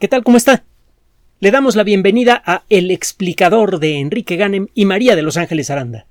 ¿Qué 0.00 0.08
tal? 0.08 0.24
¿Cómo 0.24 0.36
está? 0.36 0.64
Le 1.38 1.52
damos 1.52 1.76
la 1.76 1.84
bienvenida 1.84 2.42
a 2.44 2.64
El 2.68 2.90
explicador 2.90 3.78
de 3.78 4.00
Enrique 4.00 4.34
Ganem 4.34 4.66
y 4.74 4.86
María 4.86 5.14
de 5.14 5.22
Los 5.22 5.36
Ángeles 5.36 5.70
Aranda. 5.70 6.06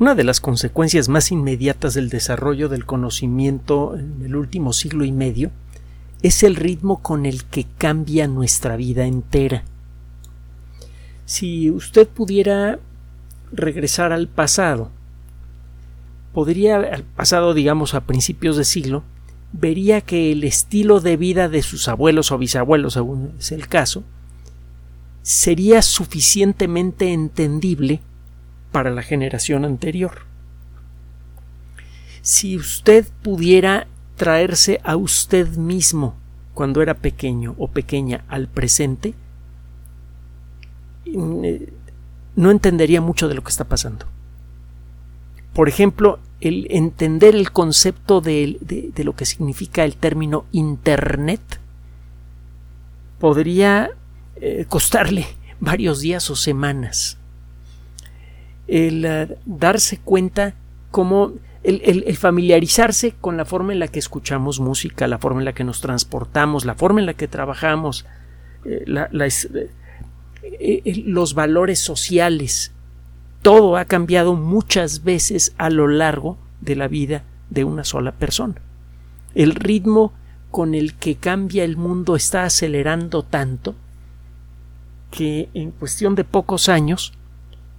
Una 0.00 0.16
de 0.16 0.24
las 0.24 0.40
consecuencias 0.40 1.08
más 1.08 1.30
inmediatas 1.30 1.94
del 1.94 2.08
desarrollo 2.08 2.68
del 2.68 2.86
conocimiento 2.86 3.96
en 3.96 4.20
el 4.24 4.34
último 4.34 4.72
siglo 4.72 5.04
y 5.04 5.12
medio 5.12 5.52
es 6.22 6.42
el 6.42 6.56
ritmo 6.56 7.02
con 7.02 7.24
el 7.24 7.44
que 7.44 7.66
cambia 7.78 8.26
nuestra 8.26 8.74
vida 8.74 9.06
entera. 9.06 9.62
Si 11.26 11.70
usted 11.70 12.08
pudiera 12.08 12.80
regresar 13.52 14.10
al 14.10 14.26
pasado, 14.26 14.90
podría 16.32 16.78
al 16.78 17.04
pasado, 17.04 17.54
digamos, 17.54 17.94
a 17.94 18.00
principios 18.00 18.56
de 18.56 18.64
siglo, 18.64 19.04
vería 19.56 20.00
que 20.00 20.32
el 20.32 20.42
estilo 20.42 21.00
de 21.00 21.16
vida 21.16 21.48
de 21.48 21.62
sus 21.62 21.86
abuelos 21.86 22.32
o 22.32 22.38
bisabuelos, 22.38 22.94
según 22.94 23.32
es 23.38 23.52
el 23.52 23.68
caso, 23.68 24.02
sería 25.22 25.80
suficientemente 25.80 27.12
entendible 27.12 28.00
para 28.72 28.90
la 28.90 29.02
generación 29.02 29.64
anterior. 29.64 30.22
Si 32.20 32.56
usted 32.56 33.06
pudiera 33.22 33.86
traerse 34.16 34.80
a 34.82 34.96
usted 34.96 35.48
mismo 35.56 36.16
cuando 36.52 36.82
era 36.82 36.94
pequeño 36.94 37.54
o 37.56 37.68
pequeña 37.68 38.24
al 38.28 38.48
presente, 38.48 39.14
eh, 41.06 41.72
no 42.34 42.50
entendería 42.50 43.00
mucho 43.00 43.28
de 43.28 43.34
lo 43.34 43.44
que 43.44 43.50
está 43.50 43.64
pasando. 43.64 44.06
Por 45.52 45.68
ejemplo, 45.68 46.18
el 46.44 46.66
entender 46.68 47.34
el 47.34 47.50
concepto 47.52 48.20
de, 48.20 48.92
lo 48.96 49.16
que 49.16 49.24
significa 49.24 49.82
el 49.84 49.96
término 49.96 50.44
Internet 50.52 51.40
podría 53.18 53.90
eh, 54.36 54.66
costarle 54.68 55.26
varios 55.60 56.00
días 56.00 56.28
o 56.28 56.36
semanas. 56.36 57.16
El 58.68 59.06
eh, 59.06 59.38
darse 59.46 59.98
cuenta 59.98 60.54
cómo 60.90 61.32
el, 61.62 62.14
familiarizarse 62.16 63.14
con 63.18 63.38
la 63.38 63.46
forma 63.46 63.72
en 63.72 63.78
la 63.78 63.88
que 63.88 63.98
escuchamos 63.98 64.60
música, 64.60 65.08
la 65.08 65.16
forma 65.16 65.40
en 65.40 65.46
la 65.46 65.54
que 65.54 65.64
nos 65.64 65.80
transportamos, 65.80 66.66
la 66.66 66.74
forma 66.74 67.00
en 67.00 67.06
la 67.06 67.14
que 67.14 67.26
trabajamos, 67.26 68.04
eh, 68.66 68.84
los 71.06 71.32
valores 71.32 71.78
sociales, 71.78 72.74
todo 73.40 73.76
ha 73.76 73.84
cambiado 73.84 74.34
muchas 74.34 75.04
veces 75.04 75.54
a 75.58 75.68
lo 75.68 75.86
largo 75.86 76.38
de 76.64 76.76
la 76.76 76.88
vida 76.88 77.24
de 77.50 77.64
una 77.64 77.84
sola 77.84 78.12
persona. 78.12 78.54
El 79.34 79.54
ritmo 79.54 80.12
con 80.50 80.74
el 80.74 80.94
que 80.94 81.16
cambia 81.16 81.64
el 81.64 81.76
mundo 81.76 82.16
está 82.16 82.44
acelerando 82.44 83.22
tanto 83.22 83.74
que 85.10 85.48
en 85.54 85.70
cuestión 85.72 86.14
de 86.14 86.24
pocos 86.24 86.68
años, 86.68 87.12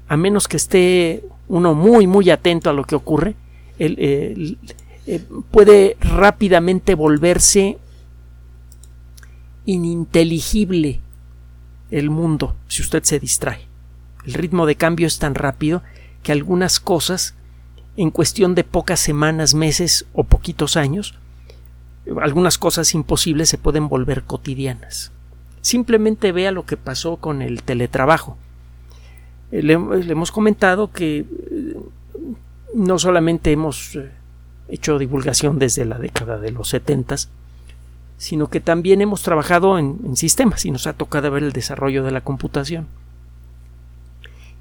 a 0.07 0.17
menos 0.17 0.47
que 0.47 0.57
esté 0.57 1.23
uno 1.47 1.73
muy 1.73 2.07
muy 2.07 2.29
atento 2.29 2.69
a 2.69 2.73
lo 2.73 2.83
que 2.85 2.95
ocurre, 2.95 3.35
eh, 3.77 4.55
puede 5.51 5.97
rápidamente 5.99 6.95
volverse 6.95 7.77
ininteligible 9.65 10.99
el 11.91 12.09
mundo 12.09 12.55
si 12.67 12.81
usted 12.81 13.03
se 13.03 13.19
distrae. 13.19 13.67
El 14.25 14.33
ritmo 14.33 14.65
de 14.65 14.75
cambio 14.75 15.07
es 15.07 15.19
tan 15.19 15.35
rápido 15.35 15.83
que 16.23 16.31
algunas 16.31 16.79
cosas, 16.79 17.35
en 17.97 18.11
cuestión 18.11 18.55
de 18.55 18.63
pocas 18.63 18.99
semanas, 18.99 19.53
meses 19.53 20.05
o 20.13 20.23
poquitos 20.23 20.77
años, 20.77 21.15
algunas 22.21 22.57
cosas 22.57 22.93
imposibles 22.93 23.49
se 23.49 23.57
pueden 23.57 23.87
volver 23.87 24.23
cotidianas. 24.23 25.11
Simplemente 25.61 26.31
vea 26.31 26.51
lo 26.51 26.65
que 26.65 26.77
pasó 26.77 27.17
con 27.17 27.41
el 27.41 27.63
teletrabajo. 27.63 28.37
Le, 29.51 29.73
hemos 29.73 30.31
comentado 30.31 30.91
que 30.91 31.19
eh, 31.19 31.77
no 32.75 32.99
solamente 32.99 33.51
hemos 33.51 33.95
eh, 33.95 34.11
hecho 34.67 34.99
divulgación 34.99 35.57
desde 35.57 35.85
la 35.85 35.97
década 35.97 36.37
de 36.37 36.51
los 36.51 36.69
setentas, 36.69 37.29
sino 38.17 38.49
que 38.49 38.59
también 38.59 39.01
hemos 39.01 39.23
trabajado 39.23 39.79
en 39.79 40.15
sistemas 40.15 40.65
y 40.65 40.71
nos 40.71 40.87
ha 40.87 40.93
tocado 40.93 41.31
ver 41.31 41.43
el 41.43 41.51
desarrollo 41.51 42.03
de 42.03 42.11
la 42.11 42.21
computación 42.21 42.87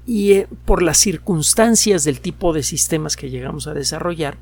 y 0.05 0.33
eh, 0.33 0.47
por 0.65 0.81
las 0.81 0.97
circunstancias 0.97 2.03
del 2.03 2.19
tipo 2.19 2.53
de 2.53 2.63
sistemas 2.63 3.15
que 3.15 3.29
llegamos 3.29 3.67
a 3.67 3.73
desarrollar, 3.73 4.37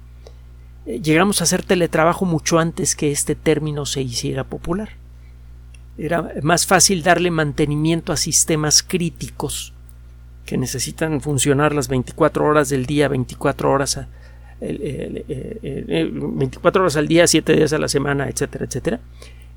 eh, 0.85 0.99
llegamos 1.01 1.41
a 1.41 1.45
hacer 1.45 1.63
teletrabajo 1.63 2.25
mucho 2.25 2.59
antes 2.59 2.95
que 2.95 3.11
este 3.11 3.35
término 3.35 3.85
se 3.85 4.01
hiciera 4.01 4.43
popular. 4.43 4.89
Era 5.97 6.33
más 6.41 6.65
fácil 6.65 7.03
darle 7.03 7.31
mantenimiento 7.31 8.11
a 8.11 8.17
sistemas 8.17 8.83
críticos 8.83 9.73
que 10.45 10.57
necesitan 10.57 11.21
funcionar 11.21 11.73
las 11.73 11.87
24 11.87 12.45
horas 12.45 12.69
del 12.69 12.85
día, 12.85 13.07
24 13.07 13.71
horas, 13.71 13.99
24 14.59 16.81
horas 16.81 16.97
al 16.97 17.07
día, 17.07 17.27
7 17.27 17.55
días 17.55 17.73
a 17.73 17.77
la 17.77 17.87
semana, 17.87 18.27
etcétera, 18.27 18.65
etcétera. 18.65 18.99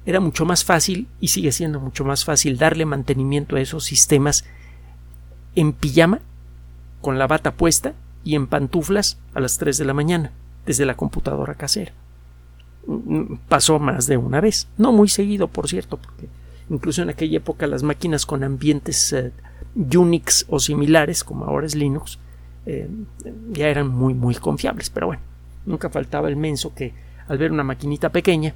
Era 0.05 0.21
mucho 0.21 0.45
más 0.45 0.63
fácil 0.63 1.09
y 1.21 1.29
sigue 1.29 1.51
siendo 1.51 1.81
mucho 1.81 2.05
más 2.05 2.25
fácil 2.25 2.59
darle 2.59 2.85
mantenimiento 2.85 3.57
a 3.57 3.61
esos 3.61 3.85
sistemas 3.85 4.45
en 5.57 5.73
pijama, 5.73 6.21
con 7.01 7.19
la 7.19 7.27
bata 7.27 7.55
puesta 7.55 7.95
y 8.25 8.35
en 8.35 8.47
pantuflas 8.47 9.19
a 9.35 9.41
las 9.41 9.59
3 9.59 9.79
de 9.79 9.85
la 9.85 9.95
mañana, 9.95 10.31
desde 10.65 10.87
la 10.87 10.97
computadora 10.97 11.55
casera. 11.55 11.93
Mm, 12.87 13.37
pasó 13.49 13.79
más 13.79 14.07
de 14.07 14.17
una 14.17 14.41
vez, 14.41 14.69
no 14.79 14.93
muy 14.93 15.09
seguido, 15.09 15.49
por 15.49 15.69
cierto, 15.69 15.97
porque 15.97 16.29
incluso 16.71 17.03
en 17.03 17.11
aquella 17.11 17.39
época 17.39 17.67
las 17.67 17.83
máquinas 17.83 18.27
con 18.27 18.45
ambientes 18.45 19.13
eh, 19.13 19.33
Unix 19.75 20.47
o 20.49 20.61
similares, 20.61 21.25
como 21.25 21.45
ahora 21.45 21.67
es 21.67 21.75
Linux, 21.75 22.19
eh, 22.67 22.89
ya 23.53 23.69
eran 23.69 23.89
muy, 23.89 24.15
muy 24.15 24.35
confiables, 24.35 24.91
pero 24.91 25.07
bueno, 25.07 25.23
nunca 25.67 25.91
faltaba 25.91 26.29
el 26.29 26.37
menso 26.37 26.75
que 26.75 26.95
al 27.29 27.39
ver 27.39 27.53
una 27.53 27.65
maquinita 27.65 28.11
pequeña 28.11 28.55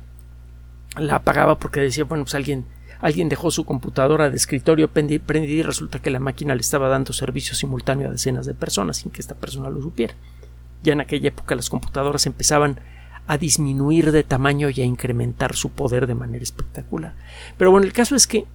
la 0.97 1.17
apagaba 1.17 1.59
porque 1.59 1.81
decía, 1.81 2.05
bueno, 2.05 2.25
pues 2.25 2.35
alguien 2.35 2.65
alguien 3.01 3.29
dejó 3.29 3.51
su 3.51 3.65
computadora 3.65 4.31
de 4.31 4.37
escritorio 4.37 4.91
prendida 4.91 5.53
y 5.53 5.63
resulta 5.63 6.01
que 6.01 6.11
la 6.11 6.21
máquina 6.21 6.55
le 6.55 6.61
estaba 6.61 6.89
dando 6.89 7.13
servicio 7.13 7.55
simultáneo 7.55 8.09
a 8.09 8.13
decenas 8.13 8.47
de 8.47 8.55
personas 8.55 8.99
sin 8.99 9.11
que 9.11 9.21
esta 9.21 9.35
persona 9.35 9.71
lo 9.71 9.81
supiera. 9.81 10.15
Ya 10.83 10.93
en 10.93 11.01
aquella 11.01 11.29
época 11.29 11.55
las 11.55 11.71
computadoras 11.71 12.27
empezaban 12.27 12.81
a 13.27 13.39
disminuir 13.39 14.13
de 14.13 14.25
tamaño 14.25 14.71
y 14.71 14.81
a 14.81 14.85
incrementar 14.85 15.55
su 15.55 15.71
poder 15.71 16.07
de 16.07 16.15
manera 16.15 16.43
espectacular. 16.43 17.15
Pero 17.57 17.71
bueno, 17.71 17.87
el 17.87 17.93
caso 17.93 18.17
es 18.17 18.27
que 18.27 18.47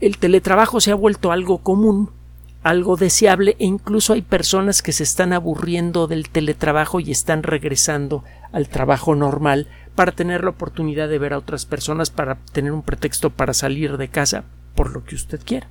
el 0.00 0.18
teletrabajo 0.18 0.80
se 0.80 0.92
ha 0.92 0.94
vuelto 0.94 1.32
algo 1.32 1.58
común, 1.58 2.10
algo 2.62 2.96
deseable 2.96 3.56
e 3.58 3.64
incluso 3.64 4.12
hay 4.12 4.22
personas 4.22 4.82
que 4.82 4.92
se 4.92 5.02
están 5.02 5.32
aburriendo 5.32 6.06
del 6.06 6.28
teletrabajo 6.28 7.00
y 7.00 7.10
están 7.10 7.42
regresando 7.42 8.24
al 8.52 8.68
trabajo 8.68 9.14
normal 9.14 9.66
para 9.94 10.12
tener 10.12 10.44
la 10.44 10.50
oportunidad 10.50 11.08
de 11.08 11.18
ver 11.18 11.32
a 11.32 11.38
otras 11.38 11.66
personas, 11.66 12.10
para 12.10 12.36
tener 12.52 12.72
un 12.72 12.82
pretexto 12.82 13.30
para 13.30 13.54
salir 13.54 13.96
de 13.96 14.08
casa 14.08 14.44
por 14.74 14.92
lo 14.92 15.04
que 15.04 15.14
usted 15.14 15.40
quiera. 15.44 15.68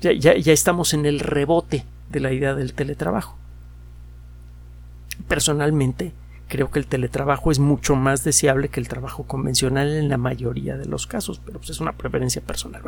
Ya, 0.00 0.12
ya, 0.12 0.52
estamos 0.52 0.94
en 0.94 1.06
el 1.06 1.20
rebote 1.20 1.84
de 2.10 2.20
la 2.20 2.32
idea 2.32 2.54
del 2.54 2.74
teletrabajo. 2.74 3.36
Personalmente, 5.28 6.12
creo 6.48 6.70
que 6.70 6.80
el 6.80 6.86
teletrabajo 6.86 7.52
es 7.52 7.60
mucho 7.60 7.94
más 7.94 8.24
deseable 8.24 8.68
que 8.68 8.80
el 8.80 8.88
trabajo 8.88 9.24
convencional 9.24 9.92
en 9.92 10.08
la 10.08 10.16
mayoría 10.16 10.76
de 10.76 10.86
los 10.86 11.06
casos, 11.06 11.40
pero 11.44 11.58
pues 11.58 11.70
es 11.70 11.80
una 11.80 11.92
preferencia 11.92 12.42
personal. 12.42 12.82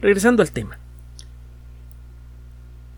regresando 0.00 0.42
al 0.42 0.50
tema. 0.50 0.78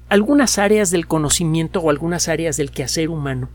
Algunas 0.09 0.59
áreas 0.59 0.91
del 0.91 1.07
conocimiento 1.07 1.81
o 1.81 1.91
algunas 1.91 2.29
áreas 2.29 2.57
del 2.57 2.71
quehacer 2.71 3.09
humano 3.09 3.49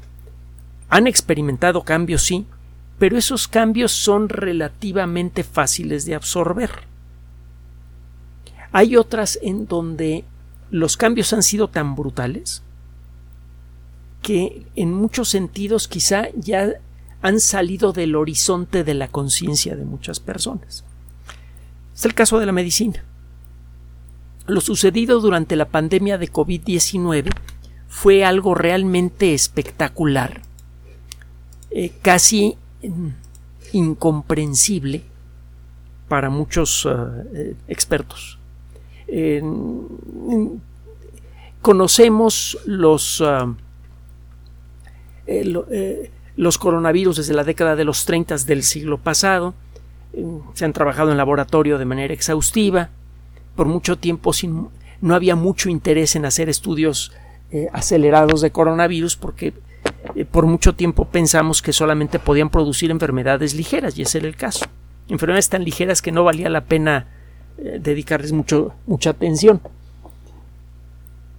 han 0.90 1.08
experimentado 1.08 1.84
cambios, 1.84 2.24
sí, 2.24 2.48
pero 3.00 3.18
esos 3.18 3.48
cambios 3.48 3.94
son 3.94 4.28
relativamente 4.30 5.44
fáciles 5.44 6.06
de 6.06 6.16
absorber. 6.16 6.70
Hay 8.72 8.98
otras 8.98 9.40
en 9.42 9.66
donde 9.66 10.26
los 10.70 10.98
cambios 10.98 11.34
han 11.34 11.42
sido 11.42 11.70
tan 11.70 11.96
brutales 11.96 12.62
que 14.22 14.66
en 14.76 14.94
muchos 14.94 15.30
sentidos 15.30 15.88
quizá 15.88 16.28
ya 16.36 16.74
han 17.22 17.40
salido 17.40 17.94
del 17.94 18.16
horizonte 18.16 18.84
de 18.84 18.94
la 18.94 19.08
conciencia 19.08 19.76
de 19.76 19.86
muchas 19.86 20.20
personas. 20.20 20.84
Es 21.96 22.06
el 22.06 22.14
caso 22.14 22.38
de 22.38 22.46
la 22.46 22.52
medicina. 22.52 23.04
Lo 24.46 24.62
sucedido 24.62 25.22
durante 25.22 25.56
la 25.56 25.70
pandemia 25.70 26.18
de 26.18 26.32
COVID-19 26.32 27.32
fue 27.88 28.26
algo 28.26 28.56
realmente 28.56 29.34
espectacular, 29.34 30.42
eh, 31.72 31.92
casi 32.02 32.58
incomprensible 33.74 35.04
para 36.10 36.30
muchos 36.30 36.88
eh, 37.34 37.56
expertos. 37.70 38.38
conocemos 41.62 42.58
los, 42.66 43.22
eh, 45.28 45.66
eh, 45.72 46.12
los 46.36 46.58
coronavirus 46.58 47.18
desde 47.18 47.34
la 47.34 47.44
década 47.44 47.76
de 47.76 47.86
los 47.86 48.06
30 48.06 48.38
del 48.40 48.64
siglo 48.64 48.98
pasado. 48.98 49.54
se 50.56 50.66
han 50.66 50.74
trabajado 50.74 51.12
en 51.12 51.18
laboratorio 51.18 51.78
de 51.78 51.86
manera 51.86 52.14
exhaustiva. 52.14 52.90
Por 53.56 53.68
mucho 53.68 53.98
tiempo 53.98 54.34
sin, 54.34 54.70
no 55.02 55.16
había 55.16 55.36
mucho 55.36 55.70
interés 55.70 56.16
en 56.16 56.26
hacer 56.26 56.50
estudios 56.50 57.12
acelerados 57.74 58.42
de 58.42 58.52
coronavirus 58.52 59.16
porque 59.16 59.54
por 60.32 60.46
mucho 60.46 60.74
tiempo 60.74 61.06
pensamos 61.06 61.62
que 61.62 61.74
solamente 61.74 62.20
podían 62.20 62.50
producir 62.50 62.92
enfermedades 62.92 63.54
ligeras 63.54 63.98
y 63.98 64.04
ese 64.04 64.20
era 64.20 64.28
el 64.28 64.36
caso. 64.36 64.66
Enfermedades 65.08 65.50
tan 65.50 65.64
ligeras 65.64 66.02
que 66.02 66.12
no 66.12 66.24
valía 66.24 66.50
la 66.50 66.66
pena 66.66 67.08
dedicarles 67.58 68.32
mucho, 68.32 68.74
mucha 68.86 69.12
atención. 69.12 69.62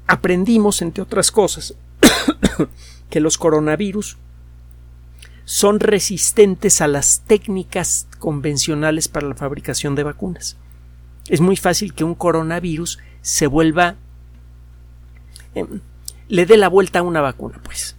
Aprendimos, 0.06 0.82
entre 0.82 1.02
otras 1.02 1.30
cosas, 1.30 1.74
que 3.10 3.20
los 3.20 3.38
coronavirus 3.38 4.18
son 5.44 5.80
resistentes 5.80 6.80
a 6.80 6.88
las 6.88 7.22
técnicas 7.26 8.06
convencionales 8.18 9.08
para 9.08 9.28
la 9.28 9.34
fabricación 9.34 9.94
de 9.94 10.04
vacunas. 10.04 10.56
Es 11.28 11.40
muy 11.40 11.56
fácil 11.56 11.94
que 11.94 12.04
un 12.04 12.14
coronavirus 12.14 12.98
se 13.22 13.46
vuelva 13.46 13.96
em, 15.54 15.80
le 16.28 16.46
dé 16.46 16.56
la 16.56 16.68
vuelta 16.68 17.00
a 17.00 17.02
una 17.02 17.20
vacuna, 17.20 17.60
pues. 17.62 17.96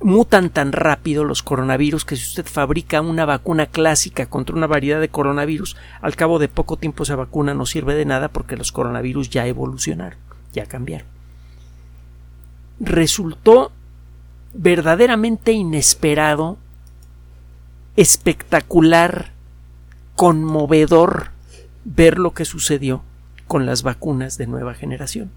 Mutan 0.00 0.50
tan 0.50 0.70
rápido 0.70 1.24
los 1.24 1.42
coronavirus 1.42 2.04
que 2.04 2.14
si 2.14 2.22
usted 2.22 2.46
fabrica 2.46 3.00
una 3.00 3.24
vacuna 3.24 3.66
clásica 3.66 4.26
contra 4.26 4.54
una 4.54 4.68
variedad 4.68 5.00
de 5.00 5.08
coronavirus, 5.08 5.76
al 6.00 6.14
cabo 6.14 6.38
de 6.38 6.48
poco 6.48 6.76
tiempo 6.76 7.02
esa 7.02 7.16
vacuna 7.16 7.52
no 7.52 7.66
sirve 7.66 7.96
de 7.96 8.04
nada 8.04 8.28
porque 8.28 8.56
los 8.56 8.70
coronavirus 8.70 9.28
ya 9.28 9.46
evolucionaron, 9.46 10.18
ya 10.52 10.66
cambiaron. 10.66 11.08
Resultó 12.78 13.72
verdaderamente 14.54 15.50
inesperado, 15.50 16.58
espectacular, 17.96 19.32
conmovedor 20.14 21.30
ver 21.84 22.18
lo 22.18 22.34
que 22.34 22.44
sucedió 22.44 23.02
con 23.48 23.66
las 23.66 23.82
vacunas 23.82 24.38
de 24.38 24.46
nueva 24.46 24.74
generación. 24.74 25.32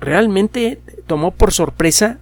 Realmente 0.00 0.80
tomó 1.06 1.32
por 1.32 1.52
sorpresa 1.52 2.18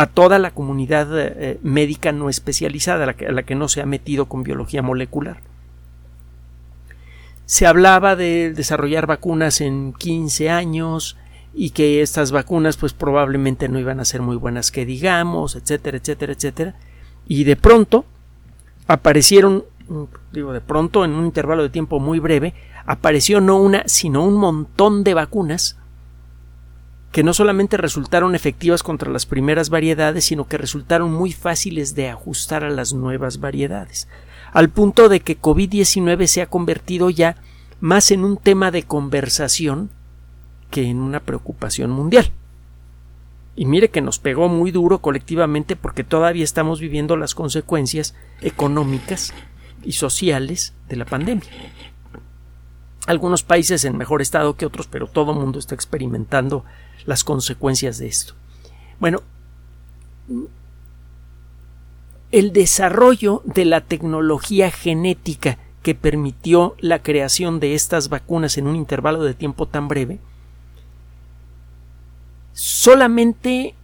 a 0.00 0.06
toda 0.06 0.38
la 0.38 0.52
comunidad 0.52 1.08
eh, 1.18 1.58
médica 1.62 2.12
no 2.12 2.28
especializada, 2.28 3.04
a 3.04 3.06
la, 3.08 3.14
que, 3.14 3.26
a 3.26 3.32
la 3.32 3.42
que 3.42 3.54
no 3.54 3.68
se 3.68 3.82
ha 3.82 3.86
metido 3.86 4.26
con 4.26 4.42
biología 4.42 4.82
molecular. 4.82 5.40
Se 7.44 7.66
hablaba 7.66 8.16
de 8.16 8.52
desarrollar 8.54 9.06
vacunas 9.06 9.60
en 9.60 9.92
15 9.92 10.50
años, 10.50 11.16
y 11.52 11.70
que 11.70 12.00
estas 12.02 12.30
vacunas 12.30 12.76
pues 12.76 12.92
probablemente 12.92 13.68
no 13.68 13.78
iban 13.78 14.00
a 14.00 14.04
ser 14.04 14.22
muy 14.22 14.36
buenas 14.36 14.70
que 14.70 14.86
digamos, 14.86 15.56
etcétera, 15.56 15.98
etcétera, 15.98 16.32
etcétera. 16.32 16.74
Y 17.26 17.44
de 17.44 17.56
pronto 17.56 18.04
aparecieron, 18.86 19.64
digo 20.32 20.52
de 20.52 20.60
pronto, 20.60 21.04
en 21.04 21.12
un 21.12 21.24
intervalo 21.24 21.62
de 21.62 21.70
tiempo 21.70 22.00
muy 22.00 22.18
breve, 22.18 22.54
apareció 22.86 23.40
no 23.40 23.56
una, 23.56 23.82
sino 23.86 24.24
un 24.24 24.36
montón 24.36 25.04
de 25.04 25.14
vacunas 25.14 25.79
que 27.12 27.24
no 27.24 27.34
solamente 27.34 27.76
resultaron 27.76 28.34
efectivas 28.34 28.82
contra 28.82 29.10
las 29.10 29.26
primeras 29.26 29.68
variedades, 29.68 30.24
sino 30.24 30.46
que 30.46 30.58
resultaron 30.58 31.12
muy 31.12 31.32
fáciles 31.32 31.94
de 31.94 32.08
ajustar 32.08 32.62
a 32.64 32.70
las 32.70 32.92
nuevas 32.92 33.40
variedades, 33.40 34.08
al 34.52 34.70
punto 34.70 35.08
de 35.08 35.20
que 35.20 35.38
COVID-19 35.38 36.26
se 36.26 36.42
ha 36.42 36.46
convertido 36.46 37.10
ya 37.10 37.36
más 37.80 38.10
en 38.10 38.24
un 38.24 38.36
tema 38.36 38.70
de 38.70 38.84
conversación 38.84 39.90
que 40.70 40.84
en 40.84 40.98
una 40.98 41.20
preocupación 41.20 41.90
mundial. 41.90 42.30
Y 43.56 43.66
mire 43.66 43.90
que 43.90 44.00
nos 44.00 44.18
pegó 44.18 44.48
muy 44.48 44.70
duro 44.70 45.00
colectivamente 45.00 45.74
porque 45.74 46.04
todavía 46.04 46.44
estamos 46.44 46.80
viviendo 46.80 47.16
las 47.16 47.34
consecuencias 47.34 48.14
económicas 48.40 49.34
y 49.82 49.92
sociales 49.92 50.74
de 50.88 50.96
la 50.96 51.04
pandemia. 51.04 51.48
Algunos 53.10 53.42
países 53.42 53.84
en 53.84 53.96
mejor 53.96 54.22
estado 54.22 54.54
que 54.54 54.64
otros, 54.64 54.86
pero 54.86 55.08
todo 55.08 55.32
el 55.32 55.38
mundo 55.40 55.58
está 55.58 55.74
experimentando 55.74 56.64
las 57.06 57.24
consecuencias 57.24 57.98
de 57.98 58.06
esto. 58.06 58.34
Bueno, 59.00 59.24
el 62.30 62.52
desarrollo 62.52 63.42
de 63.44 63.64
la 63.64 63.80
tecnología 63.80 64.70
genética 64.70 65.58
que 65.82 65.96
permitió 65.96 66.76
la 66.78 67.02
creación 67.02 67.58
de 67.58 67.74
estas 67.74 68.10
vacunas 68.10 68.56
en 68.58 68.68
un 68.68 68.76
intervalo 68.76 69.24
de 69.24 69.34
tiempo 69.34 69.66
tan 69.66 69.88
breve 69.88 70.20
solamente 72.52 73.74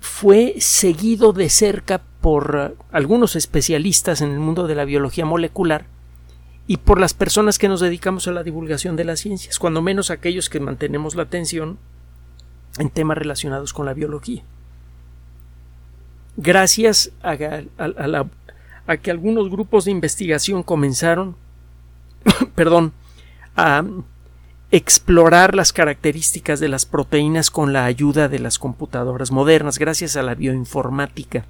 fue 0.00 0.54
seguido 0.58 1.34
de 1.34 1.50
cerca 1.50 2.00
por 2.22 2.78
algunos 2.92 3.36
especialistas 3.36 4.22
en 4.22 4.30
el 4.30 4.38
mundo 4.38 4.66
de 4.66 4.74
la 4.74 4.86
biología 4.86 5.26
molecular 5.26 5.84
y 6.70 6.76
por 6.76 7.00
las 7.00 7.14
personas 7.14 7.58
que 7.58 7.68
nos 7.68 7.80
dedicamos 7.80 8.28
a 8.28 8.30
la 8.30 8.44
divulgación 8.44 8.94
de 8.94 9.02
las 9.02 9.18
ciencias, 9.18 9.58
cuando 9.58 9.82
menos 9.82 10.08
aquellos 10.08 10.48
que 10.48 10.60
mantenemos 10.60 11.16
la 11.16 11.24
atención 11.24 11.78
en 12.78 12.90
temas 12.90 13.18
relacionados 13.18 13.72
con 13.72 13.86
la 13.86 13.92
biología. 13.92 14.44
Gracias 16.36 17.10
a, 17.24 17.36
que 17.36 19.10
algunos 19.10 19.50
grupos 19.50 19.86
de 19.86 19.90
investigación 19.90 20.62
comenzaron, 20.62 21.34
perdón, 22.54 22.92
a 23.56 23.82
explorar 24.70 25.56
las 25.56 25.72
características 25.72 26.60
de 26.60 26.68
las 26.68 26.86
proteínas 26.86 27.50
con 27.50 27.72
la 27.72 27.84
ayuda 27.84 28.28
de 28.28 28.38
las 28.38 28.60
computadoras 28.60 29.32
modernas, 29.32 29.80
gracias 29.80 30.14
a 30.14 30.22
la 30.22 30.36
bioinformática, 30.36 31.46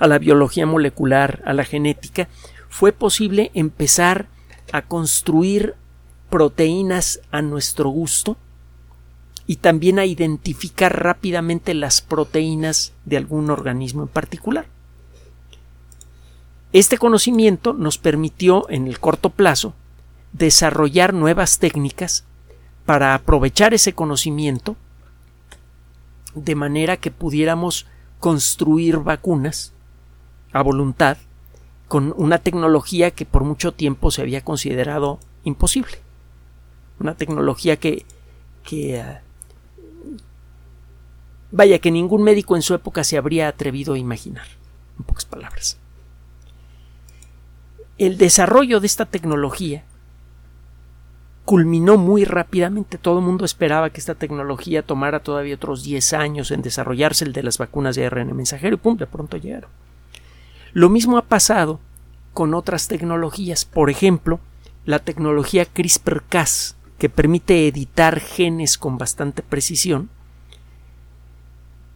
a 0.00 0.08
la 0.08 0.18
biología 0.18 0.66
molecular, 0.66 1.44
a 1.46 1.52
la 1.52 1.62
genética, 1.62 2.26
fue 2.68 2.92
posible 2.92 3.50
empezar 3.54 4.28
a 4.72 4.82
construir 4.82 5.74
proteínas 6.30 7.20
a 7.30 7.42
nuestro 7.42 7.90
gusto 7.90 8.36
y 9.46 9.56
también 9.56 9.98
a 9.98 10.04
identificar 10.04 11.02
rápidamente 11.02 11.72
las 11.72 12.02
proteínas 12.02 12.92
de 13.06 13.16
algún 13.16 13.50
organismo 13.50 14.02
en 14.02 14.08
particular. 14.08 14.66
Este 16.72 16.98
conocimiento 16.98 17.72
nos 17.72 17.96
permitió 17.96 18.68
en 18.68 18.86
el 18.86 19.00
corto 19.00 19.30
plazo 19.30 19.72
desarrollar 20.34 21.14
nuevas 21.14 21.58
técnicas 21.58 22.24
para 22.84 23.14
aprovechar 23.14 23.72
ese 23.72 23.94
conocimiento 23.94 24.76
de 26.34 26.54
manera 26.54 26.98
que 26.98 27.10
pudiéramos 27.10 27.86
construir 28.18 28.98
vacunas 28.98 29.72
a 30.52 30.62
voluntad 30.62 31.16
con 31.88 32.14
una 32.16 32.38
tecnología 32.38 33.10
que 33.10 33.24
por 33.24 33.44
mucho 33.44 33.72
tiempo 33.72 34.10
se 34.10 34.22
había 34.22 34.44
considerado 34.44 35.18
imposible. 35.44 35.98
Una 37.00 37.14
tecnología 37.14 37.76
que, 37.76 38.04
que 38.62 39.02
uh, 39.02 40.16
vaya 41.50 41.78
que 41.78 41.90
ningún 41.90 42.22
médico 42.22 42.56
en 42.56 42.62
su 42.62 42.74
época 42.74 43.04
se 43.04 43.16
habría 43.16 43.48
atrevido 43.48 43.94
a 43.94 43.98
imaginar, 43.98 44.46
en 44.98 45.04
pocas 45.04 45.24
palabras. 45.24 45.78
El 47.96 48.18
desarrollo 48.18 48.80
de 48.80 48.86
esta 48.86 49.06
tecnología 49.06 49.84
culminó 51.44 51.96
muy 51.96 52.26
rápidamente. 52.26 52.98
Todo 52.98 53.20
el 53.20 53.24
mundo 53.24 53.46
esperaba 53.46 53.88
que 53.88 54.00
esta 54.00 54.14
tecnología 54.14 54.82
tomara 54.82 55.20
todavía 55.20 55.54
otros 55.54 55.82
10 55.82 56.12
años 56.12 56.50
en 56.50 56.60
desarrollarse 56.60 57.24
el 57.24 57.32
de 57.32 57.42
las 57.42 57.56
vacunas 57.56 57.96
de 57.96 58.04
ARN 58.04 58.36
mensajero 58.36 58.74
y 58.74 58.78
pum, 58.78 58.98
de 58.98 59.06
pronto 59.06 59.38
llegaron. 59.38 59.70
Lo 60.72 60.88
mismo 60.88 61.18
ha 61.18 61.22
pasado 61.22 61.80
con 62.34 62.54
otras 62.54 62.88
tecnologías, 62.88 63.64
por 63.64 63.90
ejemplo, 63.90 64.40
la 64.84 64.98
tecnología 64.98 65.64
CRISPR-Cas, 65.66 66.76
que 66.98 67.08
permite 67.08 67.68
editar 67.68 68.20
genes 68.20 68.78
con 68.78 68.98
bastante 68.98 69.42
precisión, 69.42 70.10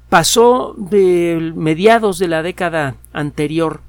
pasó 0.09 0.75
de 0.77 1.53
mediados 1.57 2.19
de 2.19 2.29
la 2.29 2.43
década 2.43 2.97
anterior 3.13 3.81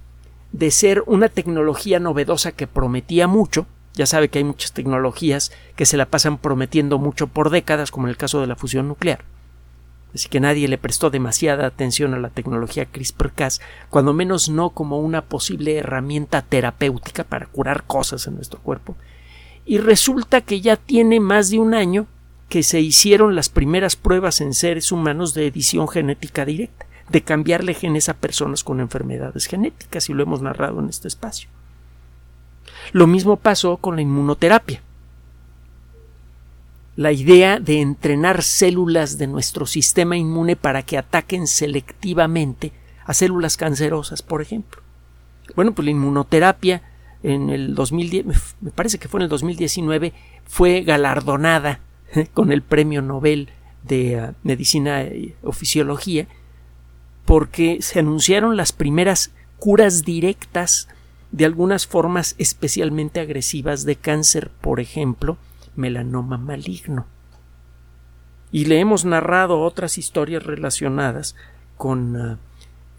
de 0.54 0.72
ser 0.72 1.04
una 1.06 1.28
tecnología 1.28 2.00
novedosa 2.00 2.52
que 2.52 2.68
prometía 2.68 3.28
mucho, 3.28 3.66
ya 3.94 4.06
sabe 4.06 4.30
que 4.30 4.40
hay 4.40 4.44
muchas 4.44 4.72
tecnologías 4.72 5.52
que 5.76 5.86
se 5.86 5.98
la 5.98 6.06
pasan 6.06 6.38
prometiendo 6.38 6.98
mucho 6.98 7.28
por 7.28 7.50
décadas, 7.50 7.92
como 7.92 8.08
en 8.08 8.12
el 8.12 8.18
caso 8.18 8.40
de 8.40 8.48
la 8.48 8.56
fusión 8.56 8.88
nuclear. 8.88 9.26
Así 10.14 10.30
que 10.30 10.40
nadie 10.40 10.68
le 10.68 10.78
prestó 10.78 11.10
demasiada 11.10 11.66
atención 11.66 12.14
a 12.14 12.20
la 12.20 12.30
tecnología 12.30 12.86
CRISPR-Cas, 12.86 13.62
cuando 13.90 14.14
menos 14.14 14.48
no 14.50 14.70
como 14.70 15.00
una 15.00 15.24
posible 15.24 15.78
herramienta 15.78 16.44
terapéutica 16.44 17.24
para 17.24 17.48
curar 17.48 17.84
cosas 17.84 18.28
en 18.28 18.36
nuestro 18.36 18.60
cuerpo. 18.60 18.96
Y 19.66 19.80
resulta 19.80 20.42
que 20.42 20.62
ya 20.62 20.76
tiene 20.76 21.20
más 21.20 21.50
de 21.50 21.60
un 21.60 21.74
año 21.74 22.06
que 22.48 22.62
se 22.62 22.80
hicieron 22.80 23.36
las 23.36 23.50
primeras 23.50 23.96
pruebas 23.96 24.40
en 24.42 24.54
seres 24.54 24.92
humanos 24.92 25.34
de 25.34 25.48
edición 25.48 25.88
genética 25.88 26.46
directa, 26.46 26.86
de 27.10 27.22
cambiarle 27.22 27.74
genes 27.74 28.10
a 28.10 28.14
personas 28.14 28.64
con 28.64 28.80
enfermedades 28.80 29.48
genéticas, 29.48 30.10
y 30.10 30.14
lo 30.14 30.22
hemos 30.22 30.42
narrado 30.44 30.80
en 30.80 30.90
este 30.90 31.08
espacio. 31.08 31.50
Lo 32.92 33.08
mismo 33.08 33.38
pasó 33.38 33.78
con 33.78 33.96
la 33.96 34.04
inmunoterapia. 34.04 34.82
La 36.96 37.12
idea 37.12 37.60
de 37.60 37.82
entrenar 37.82 38.44
células 38.44 39.18
de 39.18 39.28
nuestro 39.28 39.66
sistema 39.66 40.16
inmune 40.16 40.56
para 40.56 40.84
que 40.84 40.98
ataquen 40.98 41.48
selectivamente 41.48 42.72
a 43.06 43.14
células 43.14 43.58
cancerosas, 43.58 44.22
por 44.22 44.42
ejemplo. 44.42 44.82
Bueno, 45.56 45.74
pues 45.74 45.86
la 45.86 45.92
inmunoterapia 45.92 46.84
en 47.24 47.50
el 47.50 47.74
2010, 47.74 48.26
me 48.62 48.72
parece 48.72 49.00
que 49.00 49.08
fue 49.08 49.20
en 49.20 49.24
el 49.24 49.30
2019, 49.30 50.14
fue 50.46 50.82
galardonada 50.82 51.80
con 52.34 52.52
el 52.52 52.62
Premio 52.62 53.02
Nobel 53.02 53.50
de 53.84 54.20
ah, 54.20 54.34
Medicina 54.44 55.04
o 55.42 55.52
Fisiología 55.52 56.28
porque 57.26 57.82
se 57.82 58.00
anunciaron 58.00 58.58
las 58.58 58.72
primeras 58.72 59.32
curas 59.58 60.04
directas 60.04 60.90
de 61.32 61.46
algunas 61.46 61.88
formas 61.88 62.36
especialmente 62.38 63.20
agresivas 63.20 63.86
de 63.86 63.96
cáncer, 63.96 64.52
por 64.62 64.80
ejemplo, 64.80 65.38
melanoma 65.76 66.38
maligno. 66.38 67.06
Y 68.52 68.66
le 68.66 68.80
hemos 68.80 69.06
narrado 69.06 69.62
otras 69.62 69.98
historias 69.98 70.44
relacionadas 70.44 71.36
con 71.78 72.16
ah, 72.16 72.38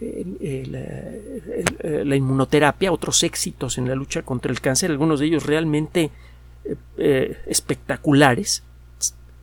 la 0.00 2.16
inmunoterapia, 2.16 2.92
otros 2.92 3.22
éxitos 3.22 3.78
en 3.78 3.88
la 3.88 3.94
lucha 3.94 4.22
contra 4.22 4.50
el 4.50 4.60
cáncer, 4.60 4.90
algunos 4.90 5.20
de 5.20 5.26
ellos 5.26 5.46
realmente 5.46 6.10
eh, 6.64 6.76
eh, 6.96 7.38
espectaculares, 7.46 8.64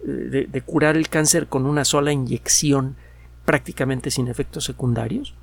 de, 0.03 0.63
curar 0.65 0.97
el 0.97 1.09
cáncer 1.09 1.47
con 1.47 1.67
una 1.67 1.85
sola 1.85 2.11
inyección 2.11 2.95
prácticamente 3.45 4.09
sin 4.09 4.27
efectos 4.27 4.65
secundarios. 4.65 5.35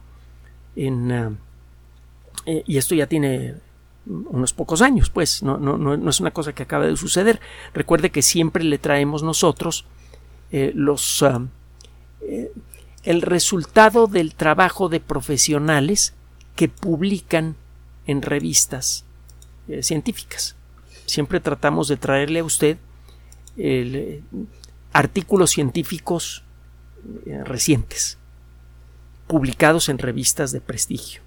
En, 0.74 1.38
eh, 2.46 2.62
y 2.66 2.76
esto 2.76 2.94
ya 2.94 3.06
tiene 3.06 3.54
unos 4.08 4.52
pocos 4.52 4.82
años, 4.82 5.10
pues, 5.10 5.42
no, 5.42 5.58
no, 5.58 5.76
no, 5.76 6.10
es 6.10 6.20
una 6.20 6.30
cosa 6.30 6.52
que 6.52 6.62
acaba 6.62 6.86
de 6.86 6.96
suceder. 6.96 7.40
Recuerde 7.74 8.10
que 8.10 8.22
siempre 8.22 8.64
le 8.64 8.78
traemos 8.78 9.22
nosotros 9.22 9.84
eh, 10.50 10.72
los 10.74 11.22
ah, 11.22 11.46
eh, 12.22 12.52
el 13.04 13.22
resultado 13.22 14.06
del 14.06 14.34
trabajo 14.34 14.88
de 14.88 15.00
profesionales 15.00 16.14
que 16.56 16.68
publican 16.68 17.56
en 18.06 18.22
revistas 18.22 19.04
científicas. 19.82 20.56
Siempre 21.04 21.40
tratamos 21.40 21.88
de 21.88 21.96
traerle 21.98 22.40
a 22.40 22.44
usted 22.44 22.78
artículos 24.92 25.50
científicos 25.50 26.42
eh, 27.26 27.44
recientes, 27.44 28.18
publicados 29.26 29.88
en 29.88 29.98
revistas 29.98 30.52
de 30.52 30.60
prestigio. 30.60 31.22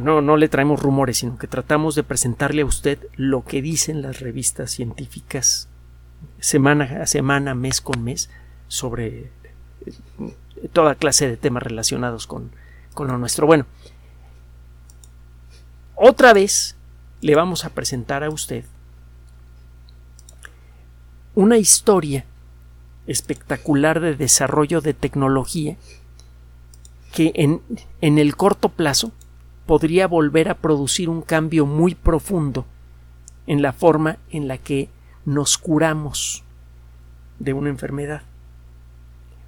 No, 0.00 0.20
no 0.20 0.36
le 0.36 0.48
traemos 0.48 0.80
rumores, 0.80 1.18
sino 1.18 1.38
que 1.38 1.46
tratamos 1.46 1.94
de 1.94 2.02
presentarle 2.02 2.62
a 2.62 2.66
usted 2.66 2.98
lo 3.16 3.44
que 3.44 3.62
dicen 3.62 4.02
las 4.02 4.20
revistas 4.20 4.70
científicas 4.70 5.68
semana 6.38 7.02
a 7.02 7.06
semana, 7.06 7.54
mes 7.54 7.80
con 7.80 8.02
mes, 8.02 8.30
sobre 8.68 9.30
eh, 9.86 10.68
toda 10.72 10.94
clase 10.94 11.28
de 11.28 11.36
temas 11.36 11.62
relacionados 11.62 12.26
con, 12.26 12.50
con 12.94 13.08
lo 13.08 13.18
nuestro. 13.18 13.46
Bueno, 13.46 13.66
otra 15.94 16.32
vez 16.32 16.76
le 17.20 17.34
vamos 17.34 17.64
a 17.64 17.70
presentar 17.70 18.22
a 18.22 18.30
usted 18.30 18.64
una 21.34 21.58
historia 21.58 22.24
espectacular 23.06 24.00
de 24.00 24.16
desarrollo 24.16 24.80
de 24.80 24.94
tecnología 24.94 25.76
que 27.12 27.32
en, 27.34 27.62
en, 28.00 28.18
el 28.18 28.36
corto 28.36 28.68
plazo 28.68 29.12
podría 29.66 30.06
volver 30.06 30.48
a 30.48 30.54
producir 30.54 31.08
un 31.08 31.22
cambio 31.22 31.66
muy 31.66 31.94
profundo 31.94 32.64
en 33.46 33.62
la 33.62 33.72
forma 33.72 34.18
en 34.30 34.48
la 34.48 34.58
que 34.58 34.88
nos 35.24 35.58
curamos 35.58 36.44
de 37.38 37.52
una 37.52 37.68
enfermedad 37.68 38.22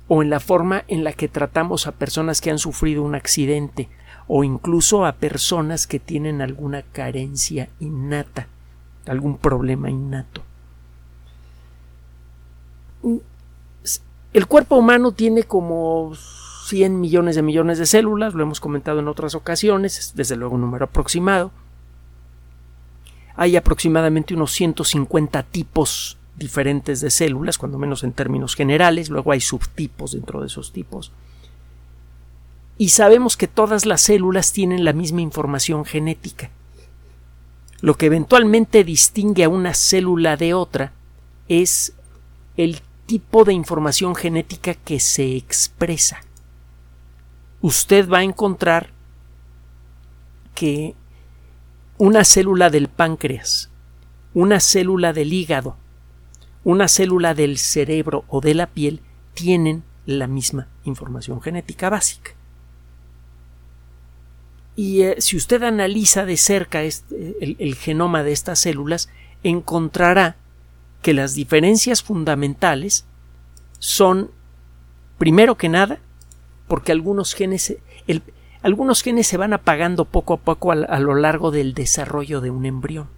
o 0.08 0.22
en 0.22 0.30
la 0.30 0.40
forma 0.40 0.84
en 0.88 1.04
la 1.04 1.12
que 1.12 1.28
tratamos 1.28 1.86
a 1.86 1.92
personas 1.92 2.40
que 2.40 2.50
han 2.50 2.58
sufrido 2.58 3.02
un 3.02 3.14
accidente 3.14 3.88
o 4.26 4.42
incluso 4.42 5.06
a 5.06 5.12
personas 5.12 5.86
que 5.86 5.98
tienen 5.98 6.42
alguna 6.42 6.82
carencia 6.82 7.68
innata, 7.78 8.48
algún 9.06 9.38
problema 9.38 9.90
innato. 9.90 10.42
El 14.32 14.46
cuerpo 14.46 14.76
humano 14.76 15.12
tiene 15.12 15.44
como 15.44 16.12
100 16.68 17.00
millones 17.00 17.36
de 17.36 17.42
millones 17.42 17.78
de 17.78 17.86
células, 17.86 18.34
lo 18.34 18.42
hemos 18.42 18.60
comentado 18.60 19.00
en 19.00 19.08
otras 19.08 19.34
ocasiones, 19.34 19.98
es 19.98 20.14
desde 20.14 20.36
luego 20.36 20.54
un 20.54 20.60
número 20.60 20.84
aproximado. 20.84 21.50
Hay 23.36 23.56
aproximadamente 23.56 24.34
unos 24.34 24.52
150 24.52 25.42
tipos 25.44 26.18
diferentes 26.36 27.00
de 27.00 27.10
células, 27.10 27.58
cuando 27.58 27.78
menos 27.78 28.04
en 28.04 28.12
términos 28.12 28.54
generales, 28.54 29.10
luego 29.10 29.32
hay 29.32 29.40
subtipos 29.40 30.12
dentro 30.12 30.40
de 30.40 30.46
esos 30.46 30.72
tipos. 30.72 31.12
Y 32.76 32.90
sabemos 32.90 33.36
que 33.36 33.48
todas 33.48 33.86
las 33.86 34.02
células 34.02 34.52
tienen 34.52 34.84
la 34.84 34.92
misma 34.92 35.20
información 35.20 35.84
genética. 35.84 36.50
Lo 37.80 37.96
que 37.96 38.06
eventualmente 38.06 38.84
distingue 38.84 39.44
a 39.44 39.48
una 39.48 39.74
célula 39.74 40.36
de 40.36 40.54
otra 40.54 40.92
es 41.48 41.92
el 42.56 42.80
tipo 43.06 43.44
de 43.44 43.52
información 43.52 44.14
genética 44.14 44.74
que 44.74 45.00
se 45.00 45.36
expresa. 45.36 46.20
Usted 47.60 48.08
va 48.08 48.18
a 48.18 48.22
encontrar 48.22 48.90
que 50.54 50.94
una 51.98 52.24
célula 52.24 52.70
del 52.70 52.88
páncreas, 52.88 53.70
una 54.34 54.60
célula 54.60 55.12
del 55.12 55.32
hígado, 55.32 55.76
una 56.64 56.86
célula 56.88 57.34
del 57.34 57.58
cerebro 57.58 58.24
o 58.28 58.40
de 58.40 58.54
la 58.54 58.66
piel 58.66 59.00
tienen 59.34 59.82
la 60.06 60.26
misma 60.26 60.68
información 60.84 61.40
genética 61.40 61.90
básica. 61.90 62.32
Y 64.76 65.02
eh, 65.02 65.16
si 65.18 65.36
usted 65.36 65.62
analiza 65.64 66.24
de 66.24 66.36
cerca 66.36 66.82
este, 66.82 67.36
el 67.40 67.74
genoma 67.74 68.22
de 68.22 68.32
estas 68.32 68.60
células, 68.60 69.08
encontrará 69.42 70.36
que 71.02 71.14
las 71.14 71.34
diferencias 71.34 72.02
fundamentales 72.02 73.06
son, 73.78 74.30
primero 75.18 75.56
que 75.56 75.68
nada, 75.68 76.00
porque 76.68 76.92
algunos 76.92 77.34
genes, 77.34 77.76
algunos 78.62 79.02
genes 79.02 79.26
se 79.26 79.36
van 79.36 79.52
apagando 79.52 80.04
poco 80.04 80.34
a 80.34 80.36
poco 80.36 80.70
a, 80.70 80.74
a 80.74 81.00
lo 81.00 81.14
largo 81.14 81.50
del 81.50 81.74
desarrollo 81.74 82.40
de 82.40 82.50
un 82.50 82.66
embrión. 82.66 83.08